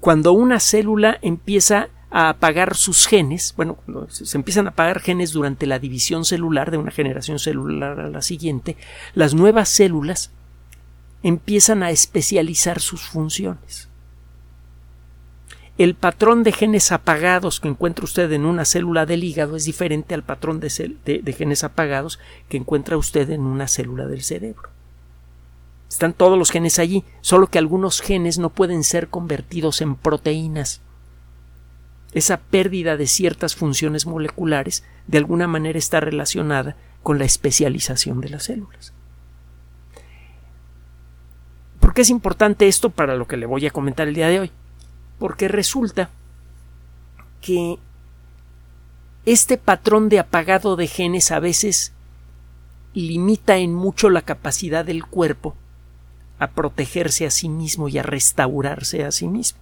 Cuando 0.00 0.32
una 0.32 0.60
célula 0.60 1.18
empieza 1.22 1.88
a 2.10 2.30
apagar 2.30 2.74
sus 2.74 3.06
genes, 3.06 3.52
bueno, 3.56 3.78
se 4.08 4.36
empiezan 4.36 4.66
a 4.66 4.70
apagar 4.70 5.00
genes 5.00 5.32
durante 5.32 5.66
la 5.66 5.78
división 5.78 6.24
celular 6.24 6.70
de 6.70 6.78
una 6.78 6.90
generación 6.90 7.38
celular 7.38 8.00
a 8.00 8.08
la 8.08 8.22
siguiente, 8.22 8.76
las 9.14 9.34
nuevas 9.34 9.68
células 9.68 10.30
empiezan 11.22 11.82
a 11.82 11.90
especializar 11.90 12.80
sus 12.80 13.02
funciones 13.02 13.87
el 15.78 15.94
patrón 15.94 16.42
de 16.42 16.50
genes 16.50 16.90
apagados 16.90 17.60
que 17.60 17.68
encuentra 17.68 18.04
usted 18.04 18.32
en 18.32 18.44
una 18.44 18.64
célula 18.64 19.06
del 19.06 19.22
hígado 19.22 19.54
es 19.54 19.64
diferente 19.64 20.12
al 20.12 20.24
patrón 20.24 20.58
de, 20.58 20.70
genes 21.36 21.62
apagados 21.62 22.18
que 22.48 22.56
encuentra 22.56 22.96
usted 22.96 23.30
en 23.30 23.42
una 23.42 23.68
célula 23.68 24.06
del 24.08 24.22
cerebro. 24.22 24.70
Están 25.88 26.14
todos 26.14 26.36
los 26.36 26.50
genes 26.50 26.80
allí, 26.80 27.04
solo 27.20 27.46
que 27.46 27.58
algunos 27.58 28.00
genes 28.00 28.38
no 28.38 28.50
pueden 28.50 28.82
ser 28.82 29.06
convertidos 29.08 29.80
en 29.80 29.94
proteínas. 29.94 30.80
Esa 32.12 32.38
pérdida 32.38 32.96
de 32.96 33.06
ciertas 33.06 33.54
funciones 33.54 34.04
moleculares 34.04 34.82
de 35.06 35.18
alguna 35.18 35.46
manera 35.46 35.78
está 35.78 36.00
relacionada 36.00 36.76
con 37.04 37.20
la 37.20 37.24
especialización 37.24 38.20
de 38.20 38.30
las 38.30 38.44
células. 38.44 38.92
¿Por 41.78 41.94
qué 41.94 42.02
es 42.02 42.10
importante 42.10 42.66
esto 42.66 42.90
para 42.90 43.14
lo 43.14 43.28
que 43.28 43.36
le 43.36 43.46
voy 43.46 43.64
a 43.66 43.70
comentar 43.70 44.08
el 44.08 44.14
día 44.14 44.28
de 44.28 44.40
hoy? 44.40 44.52
Porque 45.18 45.48
resulta 45.48 46.10
que 47.40 47.78
este 49.26 49.58
patrón 49.58 50.08
de 50.08 50.18
apagado 50.18 50.76
de 50.76 50.86
genes 50.86 51.30
a 51.30 51.40
veces 51.40 51.92
limita 52.94 53.58
en 53.58 53.74
mucho 53.74 54.10
la 54.10 54.22
capacidad 54.22 54.84
del 54.84 55.04
cuerpo 55.04 55.54
a 56.38 56.50
protegerse 56.50 57.26
a 57.26 57.30
sí 57.30 57.48
mismo 57.48 57.88
y 57.88 57.98
a 57.98 58.02
restaurarse 58.02 59.04
a 59.04 59.12
sí 59.12 59.28
mismo. 59.28 59.58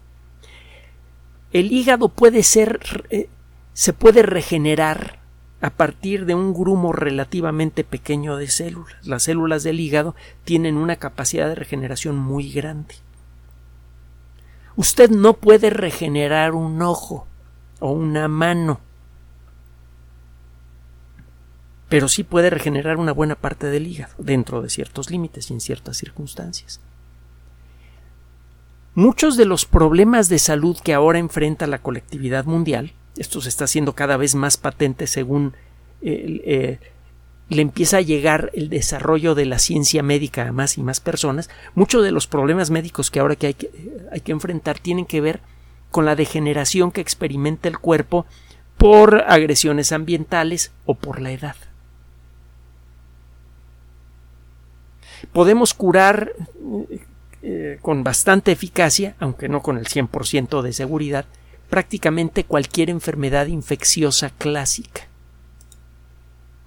El 1.52 1.72
hígado 1.72 2.08
puede 2.08 2.42
ser 2.42 3.06
eh, 3.10 3.28
se 3.72 3.92
puede 3.92 4.22
regenerar 4.22 5.18
a 5.60 5.70
partir 5.70 6.26
de 6.26 6.34
un 6.34 6.54
grumo 6.54 6.92
relativamente 6.92 7.84
pequeño 7.84 8.36
de 8.36 8.48
células. 8.48 9.06
Las 9.06 9.24
células 9.24 9.64
del 9.64 9.80
hígado 9.80 10.14
tienen 10.44 10.76
una 10.76 10.96
capacidad 10.96 11.48
de 11.48 11.56
regeneración 11.56 12.16
muy 12.16 12.50
grande. 12.52 12.94
Usted 14.76 15.10
no 15.10 15.34
puede 15.34 15.70
regenerar 15.70 16.52
un 16.54 16.82
ojo 16.82 17.26
o 17.80 17.92
una 17.92 18.28
mano, 18.28 18.80
pero 21.88 22.08
sí 22.08 22.24
puede 22.24 22.50
regenerar 22.50 22.98
una 22.98 23.12
buena 23.12 23.36
parte 23.36 23.68
del 23.68 23.86
hígado 23.86 24.14
dentro 24.18 24.60
de 24.60 24.68
ciertos 24.68 25.10
límites 25.10 25.50
y 25.50 25.54
en 25.54 25.60
ciertas 25.60 25.96
circunstancias. 25.96 26.80
Muchos 28.94 29.36
de 29.36 29.44
los 29.44 29.66
problemas 29.66 30.28
de 30.28 30.38
salud 30.38 30.78
que 30.82 30.94
ahora 30.94 31.18
enfrenta 31.18 31.66
la 31.66 31.78
colectividad 31.78 32.44
mundial, 32.44 32.92
esto 33.16 33.40
se 33.40 33.48
está 33.48 33.64
haciendo 33.64 33.94
cada 33.94 34.16
vez 34.16 34.34
más 34.34 34.56
patente 34.56 35.06
según 35.06 35.54
eh, 36.02 36.78
le 37.48 37.62
empieza 37.62 37.98
a 37.98 38.02
llegar 38.02 38.50
el 38.54 38.68
desarrollo 38.68 39.34
de 39.34 39.46
la 39.46 39.58
ciencia 39.58 40.02
médica 40.02 40.48
a 40.48 40.52
más 40.52 40.78
y 40.78 40.82
más 40.82 41.00
personas, 41.00 41.48
muchos 41.74 42.02
de 42.02 42.10
los 42.10 42.26
problemas 42.26 42.70
médicos 42.70 43.10
que 43.10 43.20
ahora 43.20 43.36
que 43.36 43.46
hay, 43.48 43.54
que 43.54 43.70
que 44.24 44.32
enfrentar 44.32 44.78
tienen 44.78 45.06
que 45.06 45.20
ver 45.20 45.40
con 45.90 46.04
la 46.04 46.16
degeneración 46.16 46.90
que 46.90 47.00
experimenta 47.00 47.68
el 47.68 47.78
cuerpo 47.78 48.26
por 48.76 49.24
agresiones 49.28 49.92
ambientales 49.92 50.72
o 50.84 50.94
por 50.94 51.20
la 51.20 51.30
edad. 51.30 51.56
Podemos 55.32 55.74
curar 55.74 56.32
eh, 57.42 57.78
con 57.80 58.04
bastante 58.04 58.52
eficacia, 58.52 59.14
aunque 59.20 59.48
no 59.48 59.62
con 59.62 59.78
el 59.78 59.86
100% 59.86 60.62
de 60.62 60.72
seguridad, 60.72 61.26
prácticamente 61.70 62.44
cualquier 62.44 62.90
enfermedad 62.90 63.46
infecciosa 63.46 64.30
clásica. 64.30 65.08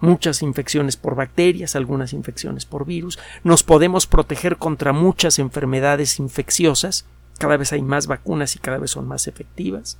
Muchas 0.02 0.42
infecciones 0.42 0.98
por 0.98 1.16
bacterias, 1.16 1.76
algunas 1.76 2.14
infecciones 2.14 2.66
por 2.66 2.86
virus. 2.86 3.20
Nos 3.44 3.64
podemos 3.64 4.08
proteger 4.08 4.58
contra 4.58 4.94
muchas 4.94 5.40
enfermedades 5.40 6.20
infecciosas. 6.20 7.06
Cada 7.38 7.58
vez 7.58 7.74
hay 7.74 7.82
más 7.82 8.08
vacunas 8.08 8.56
y 8.56 8.60
cada 8.60 8.78
vez 8.78 8.92
son 8.92 9.08
más 9.08 9.28
efectivas. 9.28 9.98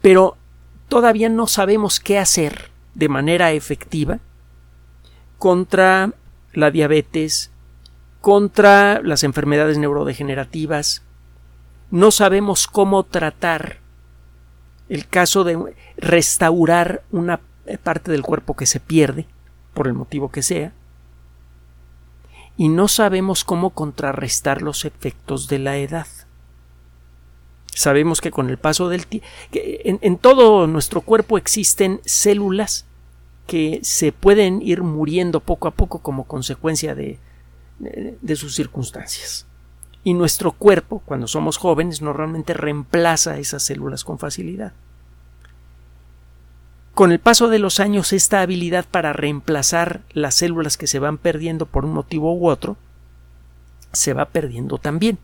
Pero 0.00 0.36
todavía 0.88 1.28
no 1.28 1.46
sabemos 1.46 1.98
qué 2.00 2.18
hacer 2.18 2.70
de 2.94 3.08
manera 3.08 3.52
efectiva 3.52 4.20
contra 5.38 6.12
la 6.52 6.70
diabetes, 6.70 7.50
contra 8.20 9.00
las 9.02 9.22
enfermedades 9.22 9.78
neurodegenerativas, 9.78 11.02
no 11.90 12.10
sabemos 12.10 12.66
cómo 12.66 13.04
tratar 13.04 13.78
el 14.88 15.06
caso 15.06 15.44
de 15.44 15.74
restaurar 15.96 17.02
una 17.10 17.40
parte 17.76 18.10
del 18.10 18.22
cuerpo 18.22 18.56
que 18.56 18.66
se 18.66 18.80
pierde, 18.80 19.26
por 19.74 19.86
el 19.86 19.92
motivo 19.92 20.30
que 20.30 20.42
sea, 20.42 20.72
y 22.56 22.68
no 22.68 22.88
sabemos 22.88 23.44
cómo 23.44 23.70
contrarrestar 23.70 24.62
los 24.62 24.84
efectos 24.84 25.48
de 25.48 25.58
la 25.58 25.76
edad. 25.76 26.06
Sabemos 27.74 28.20
que 28.20 28.30
con 28.30 28.50
el 28.50 28.58
paso 28.58 28.88
del 28.88 29.06
tiempo, 29.06 29.28
en, 29.52 29.98
en 30.02 30.16
todo 30.16 30.66
nuestro 30.66 31.02
cuerpo 31.02 31.38
existen 31.38 32.00
células 32.04 32.86
que 33.46 33.80
se 33.82 34.12
pueden 34.12 34.62
ir 34.62 34.82
muriendo 34.82 35.40
poco 35.40 35.68
a 35.68 35.72
poco 35.72 36.00
como 36.00 36.24
consecuencia 36.24 36.94
de, 36.94 37.18
de 37.78 38.36
sus 38.36 38.54
circunstancias 38.54 39.48
y 40.04 40.14
nuestro 40.14 40.52
cuerpo, 40.52 41.02
cuando 41.04 41.26
somos 41.26 41.58
jóvenes, 41.58 42.00
normalmente 42.00 42.54
reemplaza 42.54 43.38
esas 43.38 43.62
células 43.62 44.04
con 44.04 44.18
facilidad. 44.18 44.72
Con 46.98 47.12
el 47.12 47.20
paso 47.20 47.46
de 47.48 47.60
los 47.60 47.78
años, 47.78 48.12
esta 48.12 48.40
habilidad 48.40 48.84
para 48.84 49.12
reemplazar 49.12 50.00
las 50.14 50.34
células 50.34 50.76
que 50.76 50.88
se 50.88 50.98
van 50.98 51.16
perdiendo 51.16 51.64
por 51.64 51.84
un 51.84 51.92
motivo 51.92 52.34
u 52.34 52.48
otro, 52.48 52.76
se 53.92 54.14
va 54.14 54.24
perdiendo 54.24 54.78
también. 54.78 55.16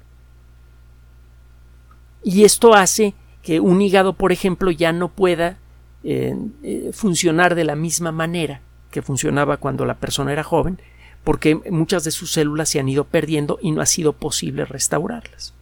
Y 2.22 2.44
esto 2.44 2.74
hace 2.74 3.14
que 3.42 3.58
un 3.58 3.82
hígado, 3.82 4.12
por 4.12 4.30
ejemplo, 4.30 4.70
ya 4.70 4.92
no 4.92 5.08
pueda 5.08 5.58
eh, 6.04 6.36
eh, 6.62 6.90
funcionar 6.92 7.56
de 7.56 7.64
la 7.64 7.74
misma 7.74 8.12
manera 8.12 8.60
que 8.92 9.02
funcionaba 9.02 9.56
cuando 9.56 9.84
la 9.84 9.96
persona 9.96 10.30
era 10.30 10.44
joven, 10.44 10.80
porque 11.24 11.56
muchas 11.72 12.04
de 12.04 12.12
sus 12.12 12.30
células 12.30 12.68
se 12.68 12.78
han 12.78 12.88
ido 12.88 13.02
perdiendo 13.02 13.58
y 13.60 13.72
no 13.72 13.80
ha 13.80 13.86
sido 13.86 14.12
posible 14.12 14.64
restaurarlas. 14.64 15.54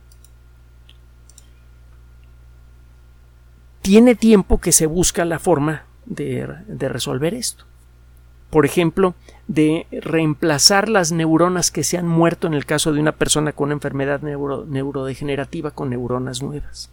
Tiene 3.80 4.14
tiempo 4.14 4.60
que 4.60 4.72
se 4.72 4.84
busca 4.84 5.24
la 5.24 5.38
forma 5.38 5.86
de, 6.06 6.46
resolver 6.88 7.34
esto. 7.34 7.64
Por 8.50 8.66
ejemplo, 8.66 9.14
de 9.48 9.86
reemplazar 9.90 10.88
las 10.88 11.10
neuronas 11.10 11.70
que 11.70 11.84
se 11.84 11.96
han 11.96 12.06
muerto 12.06 12.46
en 12.46 12.54
el 12.54 12.66
caso 12.66 12.92
de 12.92 13.00
una 13.00 13.12
persona 13.12 13.52
con 13.52 13.72
enfermedad 13.72 14.20
neurodegenerativa 14.20 15.70
con 15.70 15.90
neuronas 15.90 16.42
nuevas. 16.42 16.90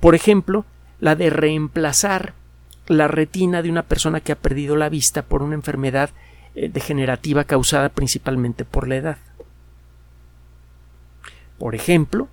Por 0.00 0.14
ejemplo, 0.14 0.64
la 1.00 1.16
de 1.16 1.30
reemplazar 1.30 2.34
la 2.86 3.08
retina 3.08 3.62
de 3.62 3.70
una 3.70 3.82
persona 3.82 4.20
que 4.20 4.32
ha 4.32 4.36
perdido 4.36 4.76
la 4.76 4.88
vista 4.88 5.22
por 5.22 5.42
una 5.42 5.54
enfermedad 5.54 6.10
eh, 6.54 6.68
degenerativa 6.68 7.44
causada 7.44 7.88
principalmente 7.88 8.64
por 8.64 8.88
la 8.88 8.96
edad. 8.96 9.18
Por 11.58 11.74
ejemplo, 11.74 12.28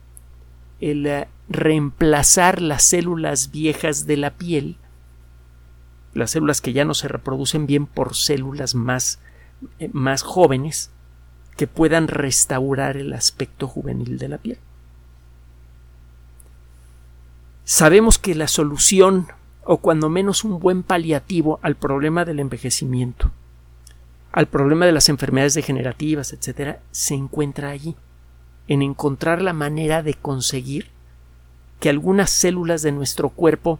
el 0.79 1.05
eh, 1.07 1.27
reemplazar 1.49 2.61
las 2.61 2.83
células 2.83 3.51
viejas 3.51 4.05
de 4.05 4.17
la 4.17 4.31
piel, 4.31 4.77
las 6.13 6.31
células 6.31 6.61
que 6.61 6.73
ya 6.73 6.85
no 6.85 6.93
se 6.93 7.07
reproducen 7.07 7.65
bien 7.65 7.85
por 7.85 8.15
células 8.15 8.75
más, 8.75 9.19
eh, 9.79 9.89
más 9.93 10.21
jóvenes 10.21 10.91
que 11.57 11.67
puedan 11.67 12.07
restaurar 12.07 12.97
el 12.97 13.13
aspecto 13.13 13.67
juvenil 13.67 14.17
de 14.17 14.27
la 14.27 14.37
piel. 14.37 14.57
Sabemos 17.63 18.17
que 18.17 18.35
la 18.35 18.47
solución, 18.47 19.27
o 19.63 19.77
cuando 19.77 20.09
menos 20.09 20.43
un 20.43 20.59
buen 20.59 20.83
paliativo 20.83 21.59
al 21.61 21.75
problema 21.75 22.25
del 22.25 22.39
envejecimiento, 22.39 23.31
al 24.31 24.47
problema 24.47 24.85
de 24.85 24.91
las 24.91 25.09
enfermedades 25.09 25.53
degenerativas, 25.53 26.33
etcétera, 26.33 26.81
se 26.91 27.13
encuentra 27.13 27.69
allí, 27.69 27.95
en 28.67 28.81
encontrar 28.81 29.41
la 29.41 29.53
manera 29.53 30.03
de 30.03 30.13
conseguir 30.15 30.87
que 31.79 31.89
algunas 31.89 32.29
células 32.29 32.81
de 32.81 32.91
nuestro 32.91 33.29
cuerpo 33.29 33.79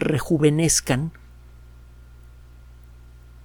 rejuvenezcan 0.00 1.12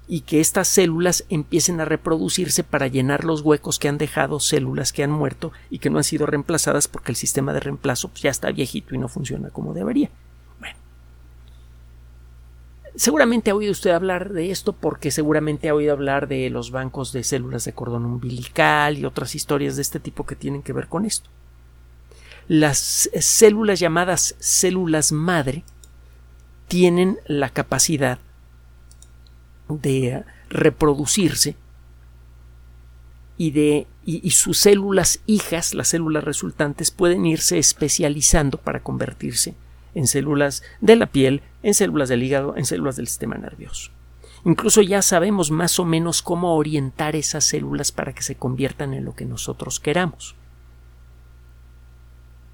y 0.08 0.22
que 0.22 0.40
estas 0.40 0.68
células 0.68 1.26
empiecen 1.30 1.82
a 1.82 1.86
reproducirse 1.86 2.64
para 2.64 2.88
llenar 2.88 3.24
los 3.24 3.42
huecos 3.42 3.80
que 3.80 3.88
han 3.88 3.98
dejado 3.98 4.40
células 4.40 4.94
que 4.94 5.04
han 5.04 5.12
muerto 5.12 5.52
y 5.70 5.80
que 5.80 5.90
no 5.90 5.98
han 5.98 6.04
sido 6.04 6.26
reemplazadas 6.26 6.88
porque 6.88 7.12
el 7.12 7.16
sistema 7.16 7.54
de 7.54 7.60
reemplazo 7.60 8.12
ya 8.16 8.30
está 8.30 8.52
viejito 8.52 8.94
y 8.94 8.98
no 8.98 9.08
funciona 9.08 9.50
como 9.50 9.74
debería. 9.74 10.10
Seguramente 12.96 13.52
ha 13.52 13.56
oído 13.56 13.74
usted 13.74 13.92
hablar 13.92 14.32
de 14.32 14.52
esto 14.52 14.72
porque 14.72 15.12
seguramente 15.12 15.68
ha 15.68 15.76
oído 15.76 15.92
hablar 15.92 16.30
de 16.30 16.50
los 16.50 16.72
bancos 16.72 17.12
de 17.12 17.26
células 17.26 17.66
de 17.66 17.74
cordón 17.74 18.06
umbilical 18.06 18.98
y 18.98 19.04
otras 19.04 19.36
historias 19.36 19.76
de 19.76 19.82
este 19.82 20.00
tipo 20.00 20.26
que 20.26 20.38
tienen 20.38 20.64
que 20.64 20.72
ver 20.72 20.88
con 20.88 21.06
esto. 21.06 21.30
Las 22.48 23.10
células 23.20 23.82
llamadas 23.82 24.36
células 24.40 25.12
madre 25.12 25.66
tienen 26.68 27.18
la 27.28 27.50
capacidad 27.50 28.20
de 29.70 30.24
reproducirse 30.50 31.56
y 33.38 33.52
de 33.52 33.88
y, 34.06 34.30
sus 34.32 34.60
células 34.60 35.20
hijas, 35.26 35.74
las 35.74 35.88
células 35.90 36.24
resultantes, 36.24 36.92
pueden 36.92 37.26
irse 37.26 37.58
especializando 37.58 38.60
para 38.60 38.84
convertirse 38.84 39.56
en 39.96 40.08
células 40.08 40.62
de 40.80 40.96
la 40.96 41.08
piel, 41.08 41.42
en 41.64 41.74
células 41.74 42.10
del 42.10 42.22
hígado, 42.22 42.56
en 42.56 42.66
células 42.66 42.98
del 42.98 43.08
sistema 43.08 43.36
nervioso. 43.36 43.92
Incluso 44.44 44.82
ya 44.84 45.02
sabemos 45.02 45.50
más 45.50 45.80
o 45.80 45.86
menos 45.86 46.22
cómo 46.22 46.56
orientar 46.56 47.16
esas 47.16 47.46
células 47.46 47.92
para 47.92 48.14
que 48.14 48.22
se 48.22 48.36
conviertan 48.36 48.94
en 48.94 49.06
lo 49.06 49.16
que 49.16 49.26
nosotros 49.26 49.80
queramos. 49.80 50.36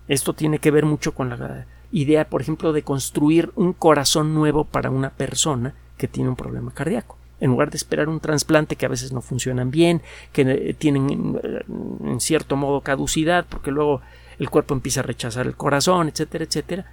Esto 0.07 0.33
tiene 0.33 0.59
que 0.59 0.71
ver 0.71 0.85
mucho 0.85 1.13
con 1.13 1.29
la 1.29 1.65
idea, 1.91 2.29
por 2.29 2.41
ejemplo, 2.41 2.73
de 2.73 2.83
construir 2.83 3.51
un 3.55 3.73
corazón 3.73 4.33
nuevo 4.33 4.65
para 4.65 4.89
una 4.89 5.09
persona 5.11 5.73
que 5.97 6.07
tiene 6.07 6.29
un 6.29 6.35
problema 6.35 6.73
cardíaco. 6.73 7.17
En 7.39 7.51
lugar 7.51 7.71
de 7.71 7.77
esperar 7.77 8.07
un 8.07 8.19
trasplante 8.19 8.75
que 8.75 8.85
a 8.85 8.89
veces 8.89 9.11
no 9.11 9.21
funcionan 9.21 9.71
bien, 9.71 10.01
que 10.31 10.41
eh, 10.41 10.73
tienen 10.73 11.39
eh, 11.43 11.63
en 12.03 12.19
cierto 12.19 12.55
modo 12.55 12.81
caducidad, 12.81 13.45
porque 13.49 13.71
luego 13.71 14.01
el 14.39 14.49
cuerpo 14.49 14.73
empieza 14.73 15.01
a 15.01 15.03
rechazar 15.03 15.47
el 15.47 15.55
corazón, 15.55 16.07
etcétera, 16.07 16.45
etcétera, 16.45 16.91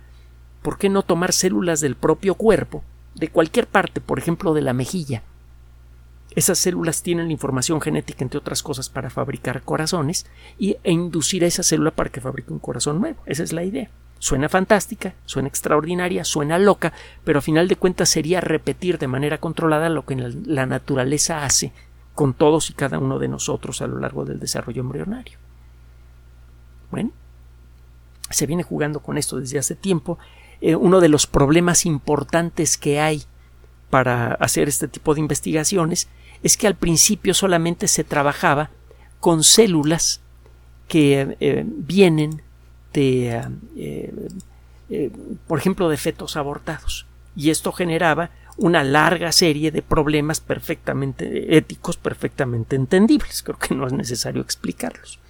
¿por 0.63 0.79
qué 0.79 0.89
no 0.89 1.03
tomar 1.03 1.33
células 1.33 1.81
del 1.81 1.97
propio 1.97 2.35
cuerpo, 2.35 2.83
de 3.15 3.29
cualquier 3.29 3.67
parte, 3.67 4.01
por 4.01 4.19
ejemplo 4.19 4.55
de 4.55 4.63
la 4.63 4.73
mejilla? 4.73 5.23
Esas 6.35 6.59
células 6.59 7.03
tienen 7.03 7.27
la 7.27 7.33
información 7.33 7.81
genética, 7.81 8.23
entre 8.23 8.39
otras 8.39 8.63
cosas, 8.63 8.89
para 8.89 9.11
fabricar 9.11 9.63
corazones 9.63 10.27
y, 10.59 10.77
e 10.85 10.93
inducir 10.93 11.43
a 11.43 11.47
esa 11.47 11.63
célula 11.63 11.91
para 11.91 12.11
que 12.11 12.21
fabrique 12.21 12.53
un 12.53 12.59
corazón 12.59 13.01
nuevo. 13.01 13.21
Esa 13.27 13.43
es 13.43 13.53
la 13.53 13.65
idea. 13.65 13.91
Suena 14.19 14.49
fantástica, 14.49 15.15
suena 15.27 15.49
extraordinaria, 15.49 16.25
suena 16.25 16.59
loca, 16.59 16.93
pero 17.25 17.39
a 17.39 17.43
final 17.43 17.69
de 17.69 17.77
cuentas 17.77 18.09
sería 18.09 18.41
repetir 18.41 18.99
de 18.99 19.07
manera 19.07 19.39
controlada 19.39 19.89
lo 19.89 20.05
que 20.05 20.17
la 20.17 20.67
naturaleza 20.67 21.45
hace 21.45 21.73
con 22.15 22.35
todos 22.35 22.69
y 22.71 22.73
cada 22.73 22.99
uno 22.99 23.19
de 23.21 23.29
nosotros 23.29 23.81
a 23.81 23.87
lo 23.87 24.01
largo 24.01 24.25
del 24.25 24.41
desarrollo 24.41 24.83
embrionario. 24.83 25.39
Bueno, 26.91 27.13
se 28.31 28.47
viene 28.47 28.65
jugando 28.65 29.01
con 29.01 29.19
esto 29.19 29.39
desde 29.39 29.59
hace 29.59 29.77
tiempo 29.77 30.19
eh, 30.61 30.75
uno 30.75 31.01
de 31.01 31.09
los 31.09 31.27
problemas 31.27 31.87
importantes 31.87 32.77
que 32.77 33.01
hay 33.01 33.23
para 33.91 34.35
hacer 34.35 34.69
este 34.69 34.89
tipo 34.89 35.15
de 35.15 35.21
investigaciones 35.21 36.09
es 36.43 36.57
que 36.57 36.67
al 36.67 36.75
principio 36.75 37.35
solamente 37.35 37.89
se 37.89 38.05
trabajaba 38.05 38.71
con 39.21 39.45
células 39.45 40.21
que 40.89 41.37
eh, 41.41 41.65
vienen 41.67 42.43
de, 42.93 43.43
eh, 43.77 45.11
por 45.47 45.59
ejemplo, 45.59 45.89
de 45.89 45.97
fetos 45.97 46.37
abortados. 46.37 47.07
Y 47.37 47.51
esto 47.51 47.73
generaba 47.73 48.31
una 48.57 48.83
larga 48.83 49.31
serie 49.33 49.71
de 49.71 49.83
problemas 49.83 50.41
perfectamente 50.41 51.57
éticos, 51.57 51.97
perfectamente 51.97 52.77
entendibles. 52.77 53.43
Creo 53.43 53.59
que 53.59 53.75
no 53.75 53.87
es 53.87 53.93
necesario 53.93 54.43
explicarlos. 54.43 55.21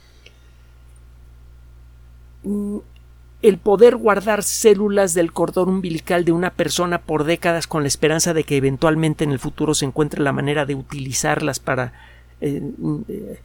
El 3.42 3.59
poder 3.59 3.97
guardar 3.97 4.42
células 4.42 5.12
del 5.12 5.33
cordón 5.33 5.68
umbilical 5.68 6.25
de 6.25 6.33
una 6.33 6.51
persona 6.51 6.99
por 6.99 7.25
décadas 7.25 7.66
con 7.66 7.83
la 7.83 7.88
esperanza 7.88 8.33
de 8.33 8.44
que 8.44 8.57
eventualmente 8.57 9.25
en 9.25 9.33
el 9.33 9.38
futuro 9.38 9.75
se 9.75 9.85
encuentre 9.85 10.23
la 10.23 10.33
manera 10.33 10.64
de 10.64 10.75
utilizarlas 10.75 11.61
para 11.61 11.92
eh, 12.40 12.62
eh, 13.09 13.40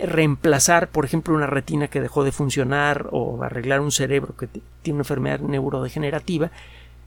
reemplazar, 0.00 0.88
por 0.88 1.04
ejemplo, 1.04 1.34
una 1.34 1.46
retina 1.46 1.88
que 1.88 2.00
dejó 2.00 2.24
de 2.24 2.32
funcionar 2.32 3.08
o 3.12 3.42
arreglar 3.42 3.80
un 3.80 3.92
cerebro 3.92 4.36
que 4.36 4.46
tiene 4.82 4.96
una 4.96 5.02
enfermedad 5.02 5.40
neurodegenerativa, 5.40 6.50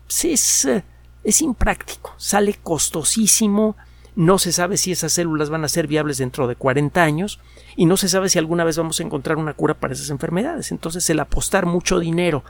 pues 0.06 0.25
es, 0.25 0.65
eh, 0.65 0.84
es 1.23 1.41
impráctico, 1.41 2.13
sale 2.17 2.56
costosísimo, 2.62 3.75
no 4.15 4.39
se 4.39 4.51
sabe 4.51 4.77
si 4.77 4.91
esas 4.91 5.13
células 5.13 5.49
van 5.49 5.63
a 5.63 5.69
ser 5.69 5.88
viables 5.88 6.17
dentro 6.17 6.47
de 6.47 6.56
40 6.56 7.01
años 7.01 7.39
y 7.75 7.86
no 7.86 7.95
se 7.95 8.10
sabe 8.10 8.30
si 8.30 8.39
alguna 8.39 8.63
vez 8.63 8.77
vamos 8.77 8.99
a 8.99 9.04
encontrar 9.04 9.38
una 9.38 9.54
cura 9.54 9.73
para 9.73 9.93
esas 9.93 10.10
enfermedades. 10.10 10.71
Entonces 10.71 11.10
el 11.10 11.19
apostar 11.19 11.65
mucho 11.65 11.99
dinero 11.99 12.43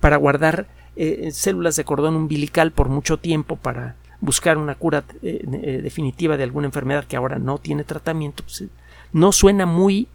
para 0.00 0.16
guardar 0.16 0.68
eh, 0.96 1.30
células 1.32 1.76
de 1.76 1.84
cordón 1.84 2.14
umbilical 2.14 2.70
por 2.70 2.88
mucho 2.88 3.18
tiempo 3.18 3.56
para 3.56 3.96
buscar 4.20 4.58
una 4.58 4.74
cura 4.74 5.04
eh, 5.22 5.44
eh, 5.62 5.80
definitiva 5.82 6.36
de 6.36 6.42
alguna 6.42 6.66
enfermedad 6.66 7.04
que 7.04 7.16
ahora 7.16 7.38
no 7.38 7.58
tiene 7.58 7.84
tratamiento, 7.84 8.42
pues, 8.42 8.64
no 9.12 9.32
suena 9.32 9.66
muy 9.66 10.08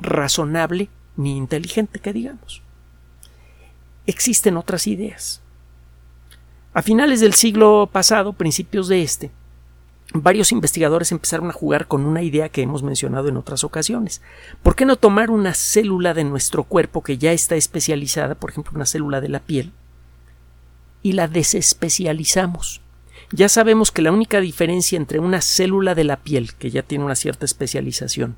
razonable 0.00 0.88
ni 1.16 1.36
inteligente, 1.36 1.98
que 1.98 2.12
digamos. 2.12 2.62
Existen 4.06 4.56
otras 4.56 4.86
ideas. 4.86 5.40
A 6.72 6.82
finales 6.82 7.20
del 7.20 7.34
siglo 7.34 7.88
pasado, 7.92 8.32
principios 8.32 8.88
de 8.88 9.02
este, 9.02 9.30
varios 10.12 10.52
investigadores 10.52 11.12
empezaron 11.12 11.50
a 11.50 11.52
jugar 11.52 11.86
con 11.86 12.04
una 12.04 12.22
idea 12.22 12.48
que 12.48 12.62
hemos 12.62 12.82
mencionado 12.82 13.28
en 13.28 13.36
otras 13.36 13.64
ocasiones. 13.64 14.22
¿Por 14.62 14.74
qué 14.76 14.84
no 14.84 14.96
tomar 14.96 15.30
una 15.30 15.54
célula 15.54 16.14
de 16.14 16.24
nuestro 16.24 16.64
cuerpo 16.64 17.02
que 17.02 17.18
ya 17.18 17.32
está 17.32 17.56
especializada, 17.56 18.34
por 18.34 18.50
ejemplo, 18.50 18.72
una 18.74 18.86
célula 18.86 19.20
de 19.20 19.28
la 19.28 19.40
piel, 19.40 19.72
y 21.02 21.12
la 21.12 21.28
desespecializamos? 21.28 22.80
Ya 23.32 23.48
sabemos 23.48 23.92
que 23.92 24.02
la 24.02 24.12
única 24.12 24.40
diferencia 24.40 24.96
entre 24.96 25.18
una 25.18 25.40
célula 25.40 25.94
de 25.94 26.04
la 26.04 26.16
piel, 26.16 26.54
que 26.54 26.70
ya 26.70 26.82
tiene 26.82 27.04
una 27.04 27.14
cierta 27.14 27.44
especialización, 27.44 28.36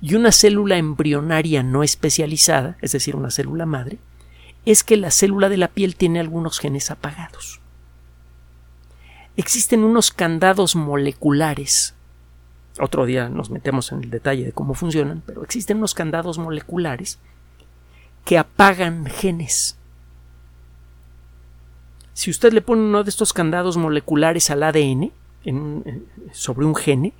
y 0.00 0.14
una 0.14 0.30
célula 0.30 0.76
embrionaria 0.76 1.62
no 1.62 1.82
especializada, 1.82 2.76
es 2.82 2.92
decir, 2.92 3.16
una 3.16 3.30
célula 3.30 3.66
madre, 3.66 3.98
es 4.64 4.84
que 4.84 4.96
la 4.96 5.10
célula 5.10 5.48
de 5.48 5.56
la 5.56 5.68
piel 5.68 5.96
tiene 5.96 6.20
algunos 6.20 6.60
genes 6.60 6.90
apagados 6.90 7.60
existen 9.38 9.84
unos 9.84 10.10
candados 10.10 10.74
moleculares. 10.74 11.94
Otro 12.80 13.06
día 13.06 13.28
nos 13.28 13.50
metemos 13.50 13.92
en 13.92 14.02
el 14.02 14.10
detalle 14.10 14.44
de 14.44 14.52
cómo 14.52 14.74
funcionan, 14.74 15.22
pero 15.24 15.44
existen 15.44 15.78
unos 15.78 15.94
candados 15.94 16.38
moleculares 16.38 17.20
que 18.24 18.36
apagan 18.36 19.06
genes. 19.06 19.77
Si 22.18 22.30
usted 22.30 22.52
le 22.52 22.62
pone 22.62 22.82
uno 22.82 23.04
de 23.04 23.10
estos 23.10 23.32
candados 23.32 23.76
moleculares 23.76 24.50
al 24.50 24.64
ADN 24.64 25.12
sobre 26.32 26.66
un 26.66 26.74
gene, 26.74 27.12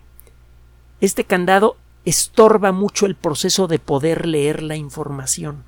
este 1.01 1.23
candado 1.23 1.77
estorba 2.05 2.73
mucho 2.73 3.07
el 3.07 3.15
proceso 3.15 3.69
de 3.69 3.79
poder 3.79 4.27
leer 4.27 4.61
la 4.61 4.75
información 4.75 5.63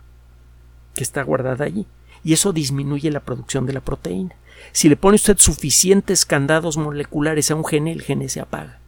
que 0.97 1.05
está 1.05 1.23
guardada 1.23 1.65
allí 1.65 1.87
y 2.25 2.33
eso 2.33 2.53
disminuye 2.53 3.09
la 3.13 3.21
producción 3.21 3.67
de 3.67 3.73
la 3.73 3.81
proteína. 3.81 4.35
Si 4.73 4.89
le 4.89 4.97
pone 4.97 5.15
usted 5.15 5.39
suficientes 5.39 6.27
candados 6.27 6.77
moleculares 6.77 7.53
a 7.53 7.55
un 7.55 7.65
gene, 7.65 7.93
el 7.93 8.03
gene 8.03 8.29
se 8.29 8.41
apaga. 8.41 8.81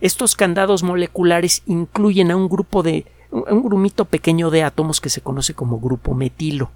Estos 0.00 0.36
candados 0.36 0.84
moleculares 0.84 1.64
incluyen 1.66 2.30
a 2.30 2.36
un 2.36 2.48
grupo 2.48 2.84
de 2.84 3.04
un 3.32 3.64
grumito 3.64 4.04
pequeño 4.04 4.50
de 4.50 4.62
átomos 4.62 5.00
que 5.00 5.10
se 5.10 5.22
conoce 5.22 5.54
como 5.54 5.80
grupo 5.80 6.14
metilo. 6.14 6.70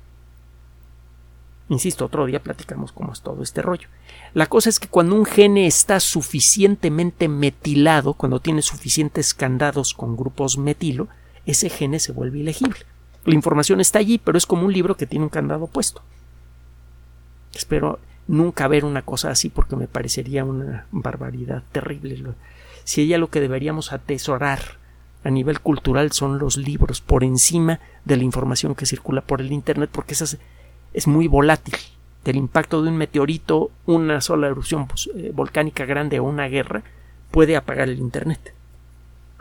Insisto, 1.70 2.07
otro 2.07 2.24
día 2.24 2.42
platicamos 2.42 2.92
cómo 2.92 3.12
es 3.12 3.20
todo 3.20 3.42
este 3.42 3.61
rollo. 3.61 3.88
La 4.33 4.46
cosa 4.46 4.70
es 4.70 4.81
que 4.81 4.88
cuando 4.88 5.14
un 5.14 5.26
gene 5.26 5.66
está 5.66 6.00
suficientemente 6.00 7.28
metilado, 7.28 8.14
cuando 8.14 8.40
tiene 8.40 8.62
suficientes 8.62 9.35
candados 9.35 9.92
con 9.92 10.16
grupos 10.16 10.57
metilo, 10.57 11.09
ese 11.44 11.68
gene 11.68 11.98
se 11.98 12.12
vuelve 12.12 12.38
ilegible. 12.38 12.81
La 13.24 13.35
información 13.35 13.81
está 13.81 13.98
allí, 13.98 14.18
pero 14.18 14.38
es 14.38 14.46
como 14.46 14.64
un 14.64 14.72
libro 14.72 14.96
que 14.96 15.07
tiene 15.07 15.24
un 15.24 15.31
candado 15.31 15.66
puesto. 15.66 16.02
Espero 17.54 17.98
nunca 18.26 18.68
ver 18.68 18.85
una 18.85 19.02
cosa 19.02 19.31
así 19.31 19.50
porque 19.50 19.76
me 19.76 19.88
parecería 19.88 20.44
una 20.44 20.87
barbaridad 20.90 21.62
terrible. 21.72 22.22
Si 22.85 23.02
ella 23.02 23.18
lo 23.18 23.28
que 23.28 23.40
deberíamos 23.40 23.92
atesorar 23.92 24.78
a 25.24 25.31
nivel 25.31 25.61
cultural 25.61 26.12
son 26.12 26.38
los 26.38 26.57
libros 26.57 27.00
por 27.02 27.24
encima 27.24 27.81
de 28.04 28.16
la 28.16 28.24
información 28.24 28.74
que 28.74 28.87
circula 28.87 29.20
por 29.20 29.40
el 29.40 29.52
Internet 29.52 29.90
porque 29.92 30.14
esa 30.14 30.26
es, 30.92 31.07
muy 31.07 31.29
volátil. 31.29 31.74
Del 32.24 32.37
impacto 32.37 32.83
de 32.83 32.90
un 32.90 32.96
meteorito, 32.96 33.70
una 33.87 34.20
sola 34.20 34.48
erupción 34.48 34.87
pues, 34.87 35.09
eh, 35.14 35.33
volcánica 35.35 35.85
grande 35.85 36.18
o 36.18 36.24
una 36.24 36.48
guerra 36.48 36.83
puede 37.31 37.57
apagar 37.57 37.88
el 37.88 37.98
Internet. 37.98 38.55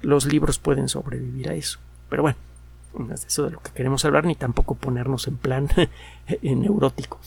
Los 0.02 0.26
libros 0.26 0.60
pueden 0.60 0.88
sobrevivir 0.88 1.50
a 1.50 1.54
eso. 1.54 1.80
Pero 2.10 2.22
bueno, 2.22 2.38
no 2.98 3.14
es 3.14 3.26
eso 3.26 3.44
de 3.44 3.52
lo 3.52 3.60
que 3.60 3.72
queremos 3.72 4.06
hablar 4.06 4.26
ni 4.26 4.36
tampoco 4.36 4.76
ponernos 4.76 5.28
en 5.28 5.38
plan 5.38 5.68
neurótico. 6.42 7.20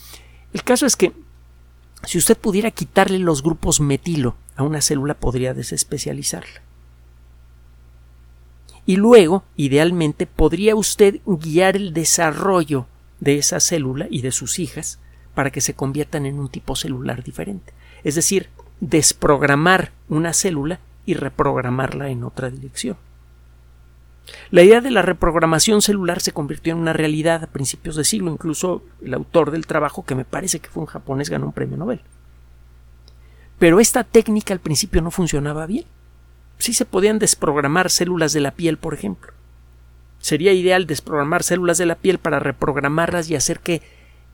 El 0.53 0.63
caso 0.63 0.85
es 0.85 0.95
que 0.95 1.13
si 2.03 2.17
usted 2.17 2.37
pudiera 2.37 2.71
quitarle 2.71 3.19
los 3.19 3.43
grupos 3.43 3.79
metilo 3.79 4.35
a 4.55 4.63
una 4.63 4.81
célula 4.81 5.13
podría 5.13 5.53
desespecializarla. 5.53 6.61
Y 8.85 8.95
luego, 8.95 9.43
idealmente, 9.55 10.25
podría 10.25 10.75
usted 10.75 11.21
guiar 11.25 11.75
el 11.75 11.93
desarrollo 11.93 12.87
de 13.21 13.37
esa 13.37 13.61
célula 13.61 14.07
y 14.09 14.21
de 14.21 14.33
sus 14.33 14.59
hijas 14.59 14.99
para 15.33 15.51
que 15.51 15.61
se 15.61 15.73
conviertan 15.73 16.25
en 16.25 16.39
un 16.39 16.49
tipo 16.49 16.75
celular 16.75 17.23
diferente. 17.23 17.73
Es 18.03 18.15
decir, 18.15 18.49
desprogramar 18.81 19.91
una 20.09 20.33
célula 20.33 20.81
y 21.05 21.13
reprogramarla 21.13 22.09
en 22.09 22.25
otra 22.25 22.49
dirección. 22.49 22.97
La 24.49 24.63
idea 24.63 24.81
de 24.81 24.91
la 24.91 25.01
reprogramación 25.01 25.81
celular 25.81 26.19
se 26.19 26.31
convirtió 26.31 26.73
en 26.73 26.79
una 26.79 26.93
realidad 26.93 27.43
a 27.43 27.47
principios 27.47 27.95
de 27.95 28.03
siglo, 28.03 28.31
incluso 28.31 28.83
el 29.01 29.13
autor 29.13 29.51
del 29.51 29.65
trabajo, 29.65 30.03
que 30.03 30.15
me 30.15 30.25
parece 30.25 30.59
que 30.59 30.69
fue 30.69 30.81
un 30.81 30.87
japonés, 30.87 31.29
ganó 31.29 31.47
un 31.47 31.53
premio 31.53 31.77
Nobel. 31.77 32.01
Pero 33.59 33.79
esta 33.79 34.03
técnica 34.03 34.53
al 34.53 34.59
principio 34.59 35.01
no 35.01 35.11
funcionaba 35.11 35.65
bien. 35.65 35.85
Sí 36.57 36.73
se 36.73 36.85
podían 36.85 37.19
desprogramar 37.19 37.89
células 37.89 38.33
de 38.33 38.41
la 38.41 38.51
piel, 38.51 38.77
por 38.77 38.93
ejemplo. 38.93 39.31
Sería 40.21 40.53
ideal 40.53 40.87
desprogramar 40.87 41.43
células 41.43 41.77
de 41.77 41.85
la 41.85 41.95
piel 41.95 42.17
para 42.17 42.39
reprogramarlas 42.39 43.29
y 43.29 43.35
hacer 43.35 43.59
que 43.59 43.81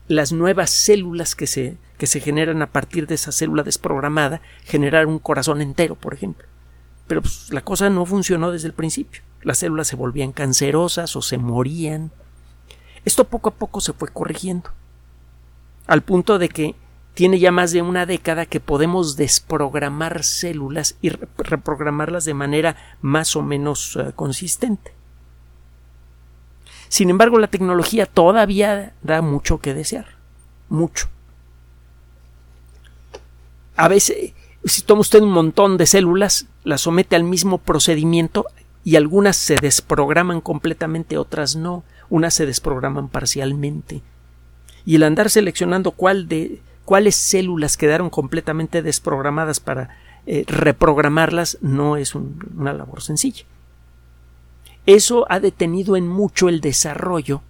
las 0.06 0.32
nuevas 0.32 0.70
células 0.70 1.34
que 1.34 1.46
se, 1.46 1.76
que 1.98 2.06
se 2.06 2.20
generan 2.20 2.62
a 2.62 2.70
partir 2.70 3.06
de 3.06 3.16
esa 3.16 3.32
célula 3.32 3.62
desprogramada 3.62 4.40
generar 4.64 5.06
un 5.06 5.18
corazón 5.18 5.60
entero, 5.60 5.96
por 5.96 6.14
ejemplo. 6.14 6.46
Pero 7.06 7.22
pues, 7.22 7.50
la 7.50 7.62
cosa 7.62 7.90
no 7.90 8.06
funcionó 8.06 8.52
desde 8.52 8.68
el 8.68 8.74
principio 8.74 9.22
las 9.42 9.58
células 9.58 9.88
se 9.88 9.96
volvían 9.96 10.32
cancerosas 10.32 11.14
o 11.16 11.22
se 11.22 11.38
morían. 11.38 12.10
Esto 13.04 13.24
poco 13.24 13.50
a 13.50 13.54
poco 13.54 13.80
se 13.80 13.92
fue 13.92 14.08
corrigiendo, 14.08 14.70
al 15.86 16.02
punto 16.02 16.38
de 16.38 16.48
que 16.48 16.74
tiene 17.14 17.38
ya 17.38 17.50
más 17.50 17.72
de 17.72 17.82
una 17.82 18.06
década 18.06 18.46
que 18.46 18.60
podemos 18.60 19.16
desprogramar 19.16 20.22
células 20.22 20.96
y 21.00 21.10
reprogramarlas 21.10 22.24
de 22.24 22.34
manera 22.34 22.76
más 23.00 23.34
o 23.36 23.42
menos 23.42 23.96
eh, 23.96 24.12
consistente. 24.14 24.92
Sin 26.88 27.10
embargo, 27.10 27.38
la 27.38 27.48
tecnología 27.48 28.06
todavía 28.06 28.94
da 29.02 29.22
mucho 29.22 29.58
que 29.58 29.74
desear, 29.74 30.06
mucho. 30.68 31.08
A 33.76 33.88
veces, 33.88 34.32
si 34.64 34.82
toma 34.82 35.02
usted 35.02 35.20
un 35.20 35.30
montón 35.30 35.76
de 35.76 35.86
células, 35.86 36.46
las 36.64 36.82
somete 36.82 37.16
al 37.16 37.24
mismo 37.24 37.58
procedimiento 37.58 38.46
y 38.84 38.96
algunas 38.96 39.36
se 39.36 39.56
desprograman 39.56 40.40
completamente, 40.40 41.18
otras 41.18 41.56
no, 41.56 41.84
unas 42.10 42.34
se 42.34 42.46
desprograman 42.46 43.08
parcialmente. 43.08 44.02
Y 44.84 44.96
el 44.96 45.02
andar 45.02 45.30
seleccionando 45.30 45.90
cuál 45.90 46.26
de, 46.26 46.62
cuáles 46.84 47.14
células 47.16 47.76
quedaron 47.76 48.08
completamente 48.08 48.80
desprogramadas 48.80 49.60
para 49.60 49.96
eh, 50.26 50.44
reprogramarlas 50.46 51.58
no 51.60 51.96
es 51.96 52.14
una 52.14 52.72
labor 52.72 53.02
sencilla. 53.02 53.44
Eso 54.88 55.26
ha 55.28 55.38
detenido 55.38 55.96
en 55.96 56.08
mucho 56.08 56.48
el 56.48 56.62
desarrollo 56.62 57.42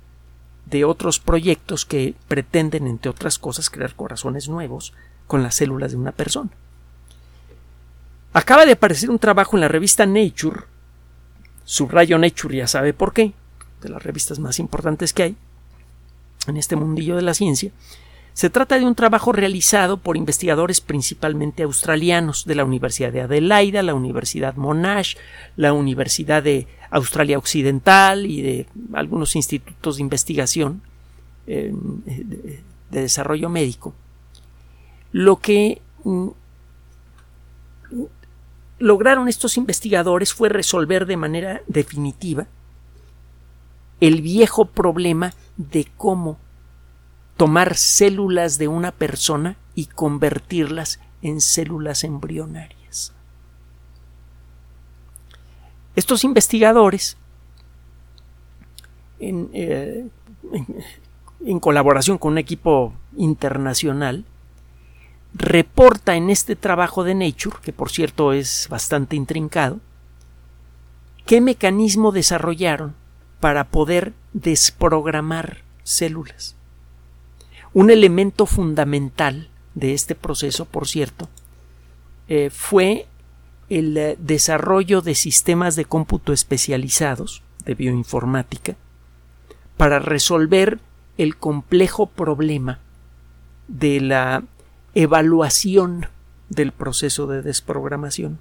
de 0.67 0.85
otros 0.85 1.21
proyectos 1.21 1.85
que 1.85 2.17
pretenden, 2.27 2.89
entre 2.89 3.13
otras 3.13 3.39
cosas, 3.39 3.71
crear 3.71 3.95
corazones 3.95 4.49
nuevos 4.49 4.93
con 5.29 5.45
las 5.45 5.55
células 5.55 5.93
de 5.93 5.99
una 5.99 6.11
persona. 6.11 6.51
Acaba 8.33 8.67
de 8.67 8.73
aparecer 8.73 9.09
un 9.09 9.21
trabajo 9.21 9.57
en 9.57 9.61
la 9.61 9.69
revista 9.69 10.05
Nature 10.05 10.63
Subrayo 11.65 12.19
Nature 12.19 12.57
ya 12.57 12.67
sabe 12.67 12.93
por 12.93 13.13
qué, 13.13 13.35
de 13.83 13.89
las 13.89 14.03
revistas 14.03 14.41
más 14.41 14.59
importantes 14.59 15.13
que 15.13 15.23
hay 15.23 15.37
en 16.49 16.57
este 16.57 16.75
mundillo 16.75 17.15
de 17.15 17.23
la 17.23 17.35
ciencia, 17.35 17.71
Se 18.39 18.51
trata 18.51 18.79
de 18.79 18.87
un 18.87 18.95
trabajo 18.95 19.33
realizado 19.33 19.97
por 19.97 20.17
investigadores 20.17 20.81
principalmente 20.81 21.65
australianos 21.65 22.45
de 22.45 22.55
la 22.55 22.65
Universidad 22.65 23.13
de 23.13 23.23
Adelaida, 23.23 23.83
la 23.83 23.95
Universidad 23.95 24.55
Monash, 24.55 25.17
la 25.57 25.73
Universidad 25.73 26.45
de 26.45 26.69
Australia 26.89 27.37
Occidental 27.37 28.27
y 28.27 28.43
de 28.43 28.67
algunos 28.93 29.35
institutos 29.35 29.97
de 29.97 30.03
investigación 30.03 30.83
eh, 31.49 31.73
de, 31.75 32.63
desarrollo 32.93 33.49
médico. 33.49 33.93
Lo 35.11 35.41
que 35.41 35.83
mm, 36.05 36.29
lograron 38.79 39.27
estos 39.27 39.57
investigadores 39.57 40.33
fue 40.33 40.49
resolver 40.49 41.07
de 41.07 41.17
manera 41.17 41.63
definitiva 41.67 42.47
el 43.99 44.23
viejo 44.23 44.67
problema 44.67 45.35
de 45.57 45.89
cómo 45.97 46.39
tomar 47.39 47.77
células 47.77 48.59
de 48.59 48.67
una 48.67 48.91
persona 48.91 49.57
y 49.77 49.87
convertirlas 49.87 50.99
en 51.23 51.41
células 51.41 52.03
embrionarias. 52.03 53.13
Estos 55.95 56.25
investigadores, 56.25 57.17
en, 59.21 59.51
eh, 59.53 60.09
colaboración 61.61 62.19
con 62.19 62.33
un 62.33 62.39
equipo 62.39 62.93
internacional, 63.17 64.25
reporta 65.33 66.17
en 66.17 66.31
este 66.31 66.57
trabajo 66.57 67.05
de 67.05 67.15
Nature, 67.15 67.59
que 67.63 67.73
por 67.73 67.91
cierto 67.91 68.33
es 68.33 68.67
bastante 68.69 69.15
intrincado, 69.15 69.79
qué 71.25 71.41
mecanismo 71.41 72.11
desarrollaron 72.11 72.97
para 73.39 73.69
poder 73.69 74.13
desprogramar 74.33 75.59
células. 75.85 76.58
Un 77.73 77.91
elemento 77.91 78.47
fundamental 78.47 79.49
de 79.75 79.95
este 79.95 80.15
proceso, 80.15 80.65
por 80.65 80.89
cierto, 80.89 81.29
eh, 82.29 82.51
fue 82.51 83.07
el 83.69 83.97
eh, 83.97 84.17
desarrollo 84.19 85.01
de 85.03 85.15
sistemas 85.15 85.77
de 85.77 85.85
cómputo 85.85 86.33
especializados 86.33 87.43
de 87.65 87.75
bioinformática 87.75 88.77
para 89.77 89.99
resolver 89.99 90.79
el 91.19 91.37
complejo 91.37 92.07
problema 92.07 92.79
de 93.69 94.01
la 94.01 94.43
evaluación 94.95 96.07
del 96.49 96.73
proceso 96.73 97.27
de 97.27 97.43
desprogramación. 97.43 98.39